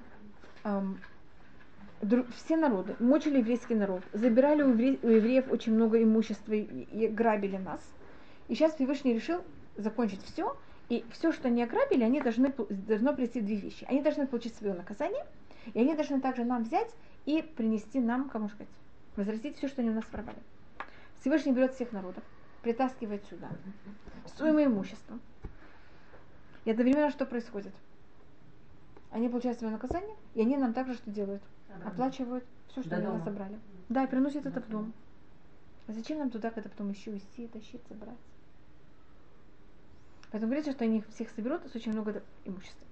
[0.64, 0.98] эм,
[2.36, 7.08] все народы, мучили еврейский народ, забирали у, евре- у евреев очень много имущества и, и
[7.08, 7.80] грабили нас.
[8.48, 9.42] И сейчас Всевышний решил
[9.76, 10.56] закончить все,
[10.88, 13.84] и все, что они ограбили, они должны, должно прийти две вещи.
[13.88, 15.24] Они должны получить свое наказание,
[15.74, 18.68] и они должны также нам взять и принести нам, кому сказать,
[19.16, 20.38] возвратить все, что они у нас воровали.
[21.20, 22.22] Всевышний берет всех народов,
[22.62, 23.48] притаскивает сюда,
[24.26, 25.20] с своим имуществом.
[26.64, 27.72] И одновременно что происходит?
[29.10, 31.42] Они получают свое наказание, и они нам также что делают?
[31.84, 33.58] Оплачивают все, что До они у нас забрали.
[33.88, 34.92] Да, и приносят это в дом.
[35.88, 38.18] А зачем нам туда, когда потом еще идти, тащить, забрать?
[40.36, 42.86] Поэтому говорится, что они всех соберут с очень много имущества.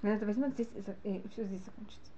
[0.00, 0.66] Когда это возьмут, здесь
[1.04, 2.10] и, все здесь закончится.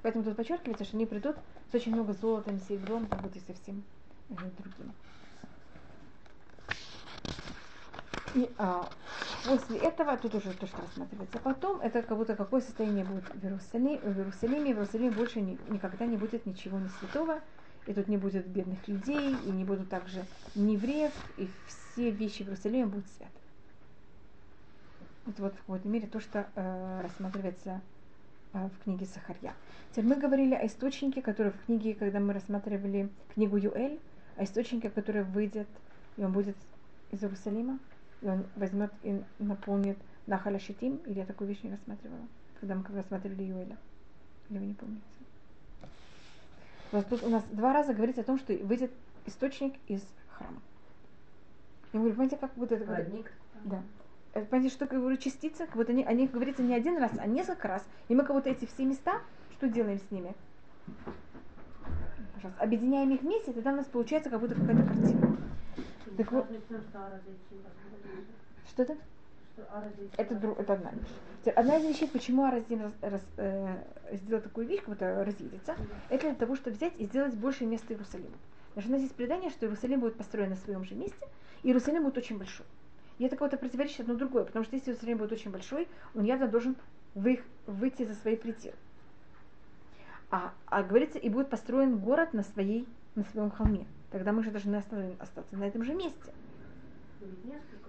[0.00, 1.36] Поэтому тут подчеркивается, что они придут
[1.70, 3.82] с очень много золотом, серебром, как будто и совсем
[4.30, 4.94] э, другим.
[8.34, 8.88] И а,
[9.46, 13.44] после этого, тут уже то, что рассматривается потом, это как будто какое состояние будет в
[13.44, 13.98] Иерусалиме.
[13.98, 17.42] В Иерусалиме, в Иерусалиме больше ни- никогда не будет ничего не святого,
[17.88, 20.24] и тут не будет бедных людей, и не будут также
[20.54, 23.32] ни евреев, и все вещи в Иерусалиме будут святы.
[25.26, 27.80] Это вот в какой-то мере то, что э, рассматривается
[28.52, 29.54] э, в книге Сахарья.
[29.92, 33.98] Теперь мы говорили о источнике, который в книге, когда мы рассматривали книгу Юэль,
[34.36, 35.68] о источнике, который выйдет,
[36.18, 36.56] и он будет
[37.10, 37.78] из Иерусалима,
[38.20, 42.28] и он возьмет и наполнит Нахаля Шитим, или я такую вещь не рассматривала,
[42.60, 43.78] когда мы рассматривали Юэля.
[44.50, 45.02] Или вы не помните?
[46.92, 48.90] Вот тут у нас два раза говорится о том, что выйдет
[49.26, 50.60] источник из храма.
[51.92, 52.86] Я говорю, понимаете, как будто это...
[52.86, 53.32] Родник.
[53.64, 53.82] Да.
[54.32, 57.68] Понимаете, что я говорю, частицы, как будто они, они говорится не один раз, а несколько
[57.68, 57.84] раз.
[58.08, 59.20] И мы как будто эти все места,
[59.52, 60.34] что делаем с ними?
[62.34, 65.36] Пожалуйста, объединяем их вместе, тогда у нас получается как будто какая-то картина.
[66.16, 66.46] Так вот,
[68.68, 68.96] что
[69.62, 70.22] это?
[70.22, 71.54] Это, дру- это одна вещь.
[71.56, 73.76] Одна из вещей, почему Аразим раз- раз- э,
[74.12, 75.76] сделал такую вещь, как будто разъедется,
[76.08, 78.34] это для того, чтобы взять и сделать больше места Иерусалиму.
[78.74, 81.26] Потому что у нас есть предание, что Иерусалим будет построен на своем же месте,
[81.62, 82.66] и Иерусалим будет очень большой.
[83.18, 86.46] И это кого-то противоречит одно другое, потому что если Иерусалим будет очень большой, он явно
[86.48, 86.76] должен
[87.14, 88.74] вы- выйти за свои пределы.
[90.30, 93.86] А, а говорится, и будет построен город на, своей, на своем холме.
[94.10, 96.32] Тогда мы же должны оста- остаться на этом же месте.
[97.44, 97.87] Несколько.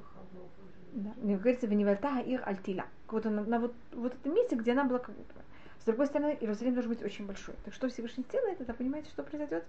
[0.94, 1.12] Да.
[1.22, 2.86] Не говорится, Веневальта Ир Альтила.
[3.08, 5.34] Вот, на, на вот, вот этом месте, где она была как будто.
[5.34, 5.42] бы.
[5.82, 7.56] С другой стороны, Иерусалим должен быть очень большой.
[7.64, 9.64] Так что Всевышний сделает, это понимаете, что произойдет?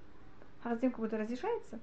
[0.63, 1.79] Харазим как будто разрешается.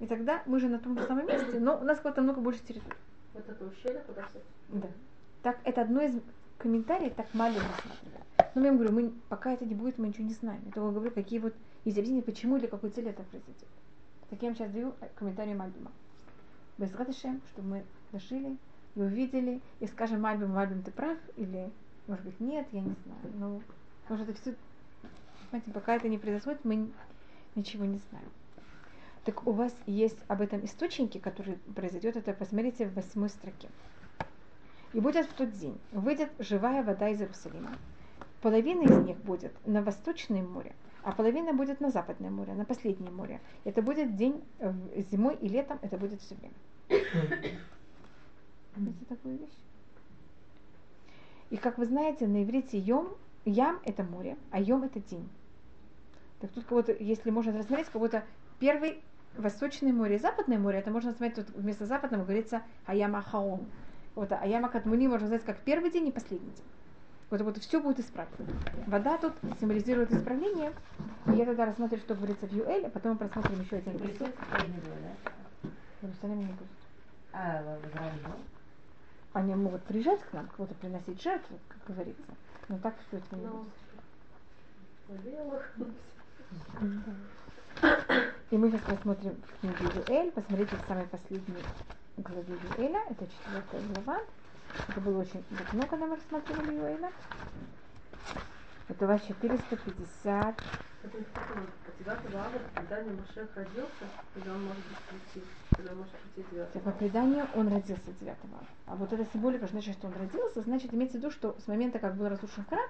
[0.00, 2.60] И тогда мы же на том же самом месте, но у нас как-то много больше
[2.60, 2.96] территории.
[3.34, 4.40] Вот это ущелье, куда все.
[4.68, 4.88] Да.
[5.42, 6.20] Так, это одно из
[6.58, 7.66] комментариев, так маленько.
[8.54, 10.60] Но я вам говорю, мы, пока это не будет, мы ничего не знаем.
[10.66, 11.54] Я только говорю, какие вот
[11.84, 13.68] есть объяснения, почему и для какой цели это произойдет.
[14.30, 15.90] Так я вам сейчас даю э, комментарий Мальбима.
[16.82, 18.58] Без Радышем, чтобы мы дошли
[18.96, 21.70] и увидели, и скажем Мальбим, Мальбим, ты прав, или,
[22.08, 23.34] может быть, нет, я не знаю.
[23.34, 23.62] Ну,
[24.08, 24.56] может, это все,
[25.48, 26.90] понимаете, пока это не произойдет, мы
[27.54, 28.28] ничего не знаем.
[29.22, 33.68] Так у вас есть об этом источнике, который произойдет, это посмотрите в восьмой строке.
[34.92, 37.70] И будет в тот день, выйдет живая вода из Иерусалима.
[38.40, 40.74] Половина из них будет на восточное море,
[41.04, 43.40] а половина будет на западное море, на последнее море.
[43.62, 44.72] Это будет день э,
[45.12, 46.54] зимой и летом, это будет все время.
[48.76, 49.50] Видите такую вещь?
[51.50, 53.08] И как вы знаете, на иврите йом,
[53.44, 55.28] ям это море, а йом это день.
[56.40, 58.24] Так тут кого-то, если можно рассмотреть, как будто
[58.58, 59.02] первый
[59.36, 63.66] Восточное море и Западное море, это можно смотреть, тут вместо западного говорится Аяма Хаон.
[64.14, 66.64] Вот Аяма Катмуни можно сказать как первый день и последний день.
[67.30, 68.50] Вот, вот все будет исправлено.
[68.86, 70.72] Вода тут символизирует исправление.
[71.28, 73.94] И я тогда рассмотрю, что говорится в Юэль, а потом мы просмотрим еще один
[76.02, 76.81] Иерусалиме не будет.
[79.32, 82.32] Они могут приезжать к нам, кого-то приносить жертву, как говорится.
[82.68, 83.66] Но так все это не Ну,
[85.08, 85.92] будет.
[88.50, 90.30] И мы сейчас посмотрим в книге Юэль.
[90.32, 91.64] Посмотрите в самой последней
[92.18, 93.02] главе Юэля.
[93.08, 94.20] Это четвертая глава.
[94.88, 97.12] Это было очень давно, когда мы рассматривали Юэля.
[98.88, 100.62] Это ваш 450.
[101.02, 101.24] Такое.
[101.24, 101.90] По
[102.74, 104.84] когда Машех родился, когда он может
[106.84, 108.66] может преданию родился 9 ава.
[108.86, 111.98] А вот эта символика значит, что он родился, значит, имеется в виду, что с момента,
[111.98, 112.88] как был разрушен храм,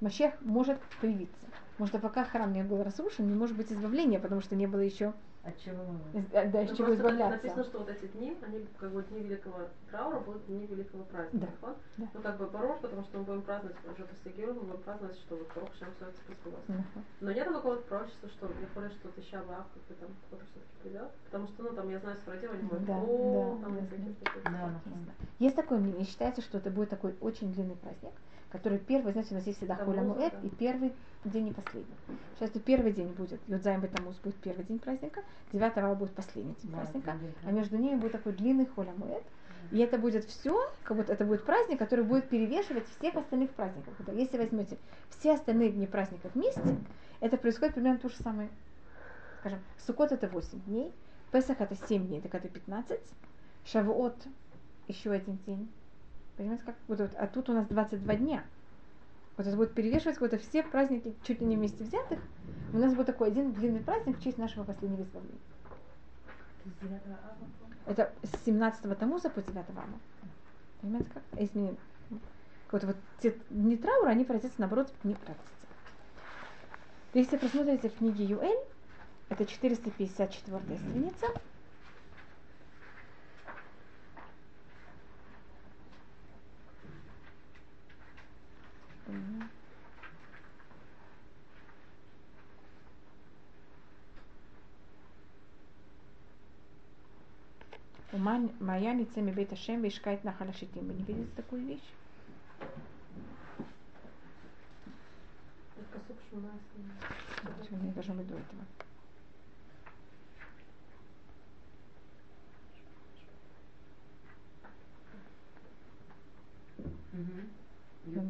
[0.00, 1.46] Машех может появиться.
[1.72, 4.80] Потому что пока храм не был разрушен, не может быть избавления, потому что не было
[4.80, 6.18] еще От чего мы?
[6.18, 7.36] из- э, да, из Ну, чего избавляться.
[7.36, 11.46] написано, что вот эти дни, они как бы дни великого траура будут дни великого праздника.
[11.60, 11.76] Да, вот?
[11.98, 12.08] да.
[12.14, 15.16] Ну как бы Барош, потому что мы будем праздновать уже после Геруна, мы будем праздновать,
[15.18, 16.68] что вот Шам все это сбылось.
[16.68, 17.04] Мгм.
[17.20, 20.76] Но нет такого вот пророчества, что Яхоля что-то еще Авраам, как бы там кто-то все-таки
[20.82, 21.10] придет.
[21.26, 24.24] Потому что, ну там, я знаю, Сфарадим, они говорят, Да, о, да, там я какие-то
[24.24, 24.44] такие.
[24.50, 24.80] Да,
[25.40, 28.12] Есть такое мнение, считается, что это будет такой очень длинный праздник,
[28.54, 30.46] который первый, знаете, у нас есть всегда Да, Муэд, да.
[30.46, 30.92] и первый
[31.24, 31.96] день и последний.
[32.38, 36.54] Сейчас то первый день будет, Юдзайм Бетамус будет первый день праздника, 9 ава будет последний
[36.62, 39.24] день Да, праздника, это будет, а между ними будет такой длинный Холя Муэд,
[39.72, 43.92] и это будет все, как будто это будет праздник, который будет перевешивать всех остальных праздников.
[44.12, 44.78] Если возьмете
[45.10, 46.62] все остальные дни праздника вместе,
[47.18, 48.50] это происходит примерно то же самое.
[49.40, 50.92] Скажем, Сукот это 8 дней,
[51.32, 53.00] Песах это 7 дней, так это 15,
[53.64, 54.14] Шавуот
[54.86, 55.68] еще один день.
[56.36, 56.74] Понимаете, как?
[56.88, 58.44] Вот, вот, а тут у нас 22 дня.
[59.36, 62.20] Вот это будет перевешивать вот все праздники чуть ли не вместе взятых.
[62.72, 65.38] У нас будет такой один длинный праздник в честь нашего последнего избавления.
[66.64, 67.36] С 9 ава?
[67.86, 69.84] Это с 17 Тамуза по 9 Ава.
[70.80, 71.22] Понимаете, как?
[71.54, 71.76] Мы-
[72.72, 75.16] вот, вот те дни траура, они превратятся, наоборот, в дни.
[77.12, 78.58] Если просмотрите в книге Юэль,
[79.28, 81.26] это 454 страница.
[89.04, 89.48] Вспоминаю.
[98.12, 100.86] У Моя ницами бейт Ашем вишкает на халашитим.
[100.86, 101.80] Вы не видите такую вещь?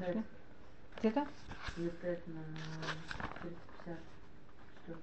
[0.07, 0.34] Это
[1.05, 1.27] Где-то?
[1.77, 2.41] Ютет на
[3.43, 3.99] 350.
[4.85, 5.01] Что это?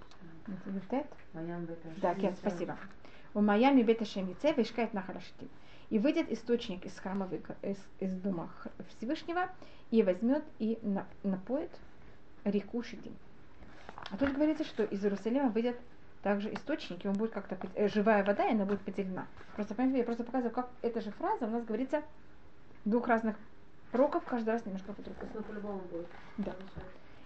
[0.47, 1.07] Это Ютет?
[1.33, 1.87] Ваян бета.
[1.97, 2.75] Да, Кен, спасибо.
[3.35, 5.47] У Майами бета Шемице вишкает на Харашитим.
[5.91, 7.29] И выйдет источник из храма,
[7.61, 8.49] из, из дома
[8.89, 9.47] Всевышнего,
[9.91, 11.69] и возьмет и на- напоит
[12.45, 13.15] реку Шитим.
[14.09, 15.77] А тут говорится, что из Иерусалима выйдет
[16.23, 19.27] также источник, и он будет как-то, э, живая вода, и она будет поделена.
[19.55, 22.01] Просто, понимаете, я просто показываю, как эта же фраза у нас говорится
[22.85, 23.35] в двух разных
[23.91, 25.25] пророков, каждый раз немножко То по-другому.
[25.25, 26.07] есть, ну, по-любому будет.
[26.37, 26.53] Да.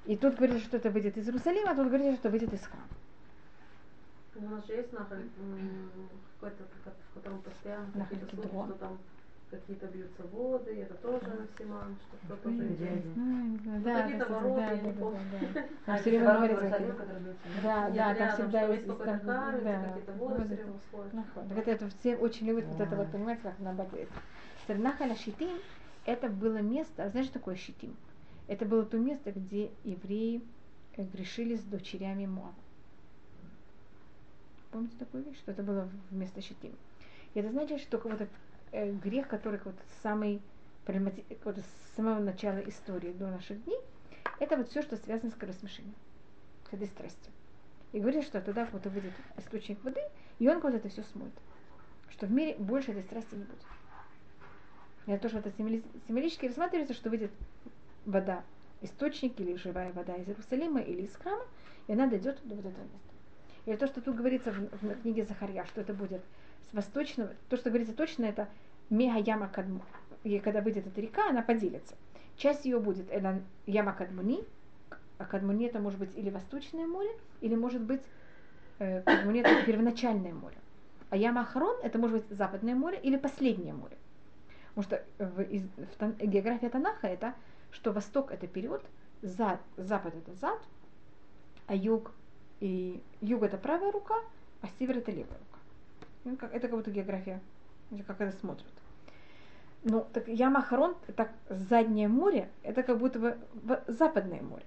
[0.05, 2.84] И тут говорится, что это выйдет из Иерусалима, а тут говорится, что выйдет из храма.
[4.36, 5.24] Ну, У нас же есть нахаль,
[6.39, 8.97] какой-то, как- в котором постоянно какие-то слухи, что там
[9.49, 12.78] какие-то бьются воды, это тоже Симан, что кто-то тоже идет.
[12.78, 13.01] где?
[13.16, 15.20] Ну, да, какие-то ворота, да, я не да, помню.
[15.86, 16.95] А, Там это все время говорится, это-
[17.63, 21.13] Да, да, там рядом, всегда есть какие-то воды все время сходят.
[21.13, 21.47] Нахон.
[21.49, 24.07] Так это, это все очень любят вот это вот, понимаете, как на Бабле.
[24.68, 25.57] Нахаля Шитим,
[26.06, 27.95] это было место, а знаешь, что такое Шитим?
[28.47, 30.41] Это было то место, где евреи
[30.95, 32.53] э, грешили с дочерями Моава.
[34.72, 35.38] Помните такую вещь?
[35.38, 36.76] Что это было вместо Шитим.
[37.34, 38.28] И это значит, что какой-то
[38.72, 40.41] э, грех, который вот самый
[41.43, 43.80] вот с самого начала истории до наших дней,
[44.39, 45.95] это вот все, что связано с коросмешением,
[46.70, 47.32] с этой страстью.
[47.91, 50.01] И говорит, что туда вот выйдет источник воды,
[50.38, 51.34] и он вот это все смоет.
[52.10, 53.62] Что в мире больше этой страсти не будет.
[55.08, 57.32] Это тоже это символи- символически рассматривается, что выйдет
[58.06, 58.43] вода,
[58.82, 61.43] источник или живая вода из Иерусалима или из храма,
[61.88, 63.16] и она дойдет до вот этого места.
[63.66, 66.22] И то, что тут говорится в, в книге Захарья, что это будет
[66.70, 68.47] с восточного, то, что говорится точно, это
[68.89, 69.82] мега яма кадму.
[70.24, 71.95] И когда выйдет эта река, она поделится.
[72.38, 74.43] Часть ее будет это яма кадмуни,
[75.18, 77.10] а кадмуни это может быть или восточное море,
[77.41, 78.01] или может быть
[78.80, 80.58] э, кадмуни это первоначальное море.
[81.10, 83.97] А яма Ахарон это может быть западное море или последнее море.
[84.76, 84.84] Потому
[85.17, 87.34] что в, из, в Тан- география Танаха это,
[87.71, 88.84] что восток это вперед,
[89.21, 90.59] зад, запад это зад,
[91.67, 92.11] а юг
[92.59, 94.15] и юг это правая рука,
[94.61, 95.39] а север это левая
[96.26, 96.47] рука.
[96.51, 97.39] Это как будто география,
[98.05, 98.71] как это смотрят.
[99.84, 103.38] Ну, так Яма Харон, так заднее море, это как будто бы
[103.88, 104.65] западное море.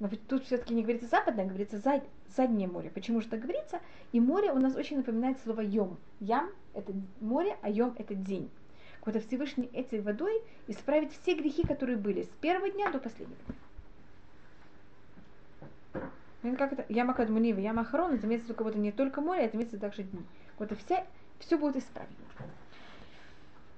[0.00, 2.04] Но ведь тут все-таки не говорится западное, а говорится зад,
[2.36, 2.90] заднее море.
[2.90, 3.80] Почему же так говорится?
[4.12, 5.96] И море у нас очень напоминает слово йом.
[6.20, 8.50] Ям– это море, а йом– это день.
[9.08, 13.40] Когда Всевышний этой водой исправит все грехи, которые были с первого дня до последнего.
[16.42, 16.84] Ну, как это?
[16.90, 20.20] Яма Кадмунива, Яма Ахарон, это имеется только вот не только море, это имеется также дни.
[20.58, 21.06] Вот и вся,
[21.38, 22.18] все будет исправлено.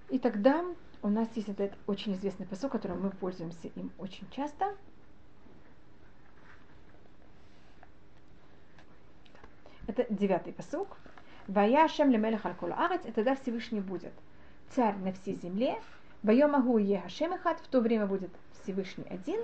[0.09, 0.65] И тогда
[1.01, 4.77] у нас есть этот очень известный посыл, которым мы пользуемся им очень часто.
[9.87, 10.97] Это девятый посук.
[11.47, 12.57] Вая Шем лемелех аль
[13.05, 14.13] и тогда Всевышний будет
[14.75, 15.81] царь на всей земле.
[16.23, 18.31] Вайом агу е Хашем эхад, в то время будет
[18.63, 19.41] Всевышний один,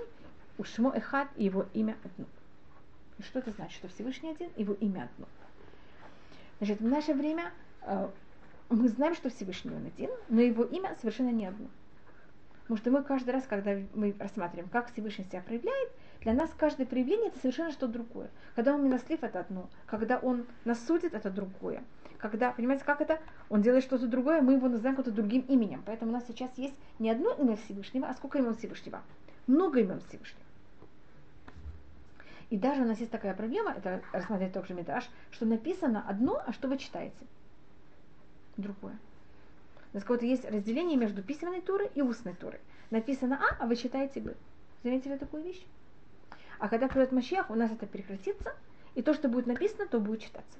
[0.57, 2.25] ушмо эхад, и его имя одно.
[3.17, 5.27] И что это значит, что Всевышний один, его имя одно?
[6.59, 7.51] Значит, в наше время
[7.81, 8.09] э,
[8.69, 11.67] мы знаем, что Всевышний он один, но его имя совершенно не одно.
[12.61, 15.89] Потому что мы каждый раз, когда мы рассматриваем, как Всевышний себя проявляет,
[16.21, 18.29] для нас каждое проявление это совершенно что-то другое.
[18.55, 19.69] Когда он милослив, это одно.
[19.85, 21.83] Когда он нас судит, это другое.
[22.17, 23.19] Когда, понимаете, как это?
[23.49, 25.83] Он делает что-то другое, мы его называем каким-то другим именем.
[25.85, 29.01] Поэтому у нас сейчас есть не одно имя Всевышнего, а сколько имен Всевышнего?
[29.45, 30.43] Много имен Всевышнего.
[32.49, 36.53] И даже у нас есть такая проблема, это рассмотреть также Мидраш, что написано одно, а
[36.53, 37.25] что вы читаете?
[38.55, 38.97] Другое.
[39.91, 42.59] У нас какое-то есть разделение между письменной турой и устной турой.
[42.89, 44.33] Написано А, а вы читаете Б.
[44.83, 45.61] Заметили такую вещь?
[46.59, 48.55] А когда придет Машиах, у нас это прекратится,
[48.95, 50.57] и то, что будет написано, то будет читаться.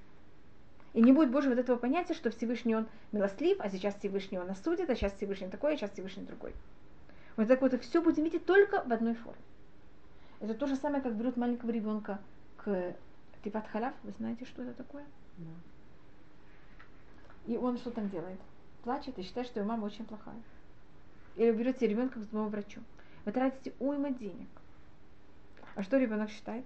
[0.97, 4.47] И не будет больше вот этого понятия, что Всевышний он милостлив, а сейчас Всевышний он
[4.47, 6.55] нас судит, а сейчас Всевышний такой, а сейчас Всевышний другой.
[7.35, 9.39] Вот так вот и все будем видеть только в одной форме.
[10.39, 12.19] Это то же самое, как берут маленького ребенка
[12.57, 12.95] к
[13.43, 13.93] типат халяв.
[14.01, 15.05] Вы знаете, что это такое?
[15.37, 15.51] Да.
[17.45, 18.39] И он что там делает?
[18.83, 20.41] Плачет и считает, что его мама очень плохая.
[21.35, 22.81] Или вы берете ребенка к зубному врачу.
[23.23, 24.49] Вы тратите уйма денег.
[25.75, 26.65] А что ребенок считает?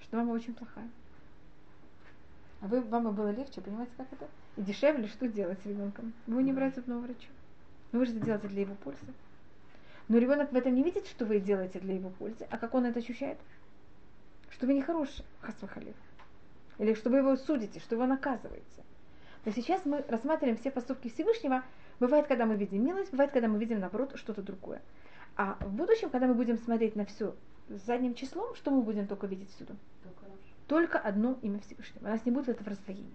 [0.00, 0.88] Что мама очень плохая.
[2.62, 4.28] А вы, маме было легче, понимаете, как это?
[4.56, 6.12] И дешевле, что делать с ребенком?
[6.28, 7.28] Вы не брать зубного врача.
[7.90, 9.00] Но вы же это делаете для его пользы.
[10.06, 12.84] Но ребенок в этом не видит, что вы делаете для его пользы, а как он
[12.84, 13.38] это ощущает?
[14.48, 15.96] Что вы нехороший, хасвахалив.
[16.78, 18.84] Или что вы его судите, что вы его наказываете.
[19.44, 21.64] Но сейчас мы рассматриваем все поступки Всевышнего.
[21.98, 24.82] Бывает, когда мы видим милость, бывает, когда мы видим, наоборот, что-то другое.
[25.36, 27.34] А в будущем, когда мы будем смотреть на все
[27.68, 29.74] задним числом, что мы будем только видеть всюду?
[30.72, 32.06] Только одно имя Всевышнего.
[32.06, 33.12] У нас не будет этого раздвоения,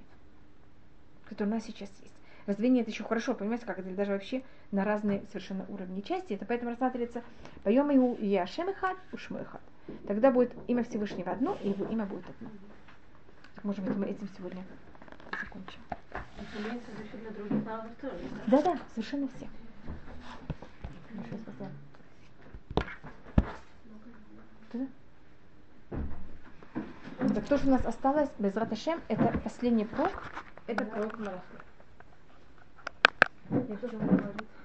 [1.28, 2.14] которое у нас сейчас есть.
[2.46, 6.34] Раздвоение это еще хорошо, понимаете, как это даже вообще на разные совершенно уровни части.
[6.34, 7.24] Это поэтому рассматривается
[7.64, 8.16] поем его
[9.12, 9.62] Ушмо Ихад.
[10.06, 12.50] Тогда будет имя Всевышнего одно, и его имя будет одно.
[13.56, 14.64] Так, может быть, мы этим сегодня
[15.32, 15.80] закончим.
[18.46, 19.48] Да-да, совершенно все.
[21.12, 21.72] Большое спасибо.
[24.74, 24.88] Да.
[27.18, 30.24] Так то, что у нас осталось, без Раташем, это последний пророк,
[30.68, 31.42] это пророк Малахи.
[33.50, 34.57] Я тоже говорить.